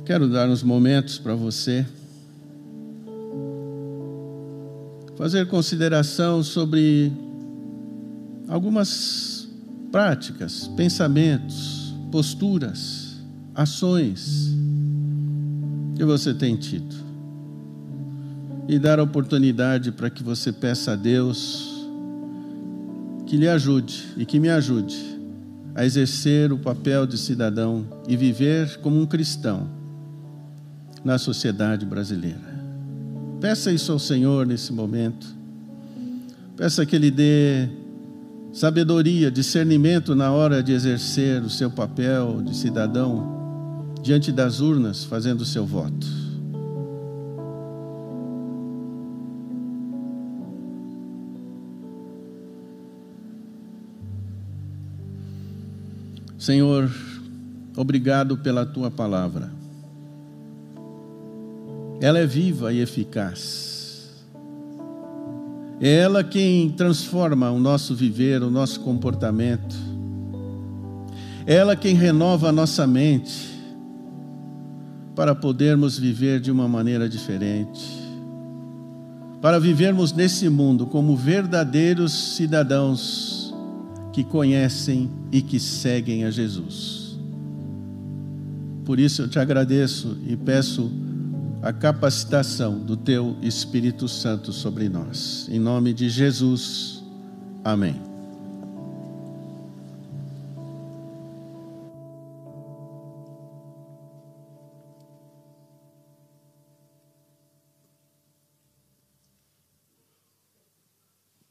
Quero 0.05 0.27
dar 0.27 0.49
uns 0.49 0.61
momentos 0.61 1.17
para 1.17 1.33
você 1.33 1.85
fazer 5.15 5.47
consideração 5.47 6.43
sobre 6.43 7.09
algumas 8.49 9.47
práticas, 9.93 10.67
pensamentos, 10.75 11.95
posturas, 12.11 13.15
ações 13.55 14.53
que 15.95 16.03
você 16.03 16.33
tem 16.33 16.57
tido. 16.57 16.93
E 18.67 18.77
dar 18.77 18.99
oportunidade 18.99 19.89
para 19.89 20.09
que 20.09 20.21
você 20.21 20.51
peça 20.51 20.91
a 20.91 20.95
Deus 20.97 21.87
que 23.25 23.37
lhe 23.37 23.47
ajude 23.47 24.03
e 24.17 24.25
que 24.25 24.37
me 24.37 24.49
ajude 24.49 24.97
a 25.73 25.85
exercer 25.85 26.51
o 26.51 26.57
papel 26.57 27.07
de 27.07 27.17
cidadão 27.17 27.85
e 28.05 28.17
viver 28.17 28.79
como 28.79 28.99
um 28.99 29.05
cristão 29.05 29.81
na 31.03 31.17
sociedade 31.17 31.85
brasileira. 31.85 32.53
Peça 33.41 33.71
isso 33.71 33.91
ao 33.91 33.99
Senhor 33.99 34.45
nesse 34.45 34.71
momento. 34.71 35.27
Peça 36.55 36.85
que 36.85 36.95
Ele 36.95 37.11
dê 37.11 37.67
sabedoria, 38.53 39.31
discernimento 39.31 40.15
na 40.15 40.31
hora 40.31 40.61
de 40.61 40.71
exercer 40.71 41.41
o 41.41 41.49
seu 41.49 41.69
papel 41.69 42.41
de 42.41 42.55
cidadão 42.55 43.83
diante 44.01 44.31
das 44.31 44.59
urnas, 44.59 45.03
fazendo 45.03 45.41
o 45.41 45.45
seu 45.45 45.65
voto. 45.65 46.23
Senhor, 56.37 56.91
obrigado 57.77 58.37
pela 58.37 58.65
tua 58.65 58.91
palavra. 58.91 59.62
Ela 62.03 62.19
é 62.19 62.25
viva 62.25 62.73
e 62.73 62.81
eficaz. 62.81 64.11
É 65.79 65.99
ela 65.99 66.21
quem 66.21 66.69
transforma 66.69 67.49
o 67.49 67.57
nosso 67.57 67.95
viver, 67.95 68.43
o 68.43 68.51
nosso 68.51 68.81
comportamento. 68.81 69.73
É 71.47 71.55
ela 71.55 71.77
quem 71.77 71.95
renova 71.95 72.49
a 72.49 72.51
nossa 72.51 72.85
mente 72.85 73.57
para 75.15 75.33
podermos 75.33 75.97
viver 75.97 76.41
de 76.41 76.51
uma 76.51 76.67
maneira 76.67 77.07
diferente. 77.07 77.89
Para 79.41 79.57
vivermos 79.57 80.11
nesse 80.11 80.49
mundo 80.49 80.85
como 80.85 81.15
verdadeiros 81.15 82.11
cidadãos 82.35 83.55
que 84.11 84.25
conhecem 84.25 85.09
e 85.31 85.41
que 85.41 85.57
seguem 85.57 86.25
a 86.25 86.29
Jesus. 86.29 87.17
Por 88.83 88.99
isso 88.99 89.21
eu 89.21 89.29
te 89.29 89.39
agradeço 89.39 90.17
e 90.27 90.35
peço 90.35 90.91
a 91.63 91.71
capacitação 91.71 92.77
do 92.77 92.97
teu 92.97 93.37
Espírito 93.41 94.05
Santo 94.09 94.51
sobre 94.51 94.89
nós. 94.89 95.47
Em 95.49 95.59
nome 95.59 95.93
de 95.93 96.09
Jesus. 96.09 97.01
Amém. 97.63 98.12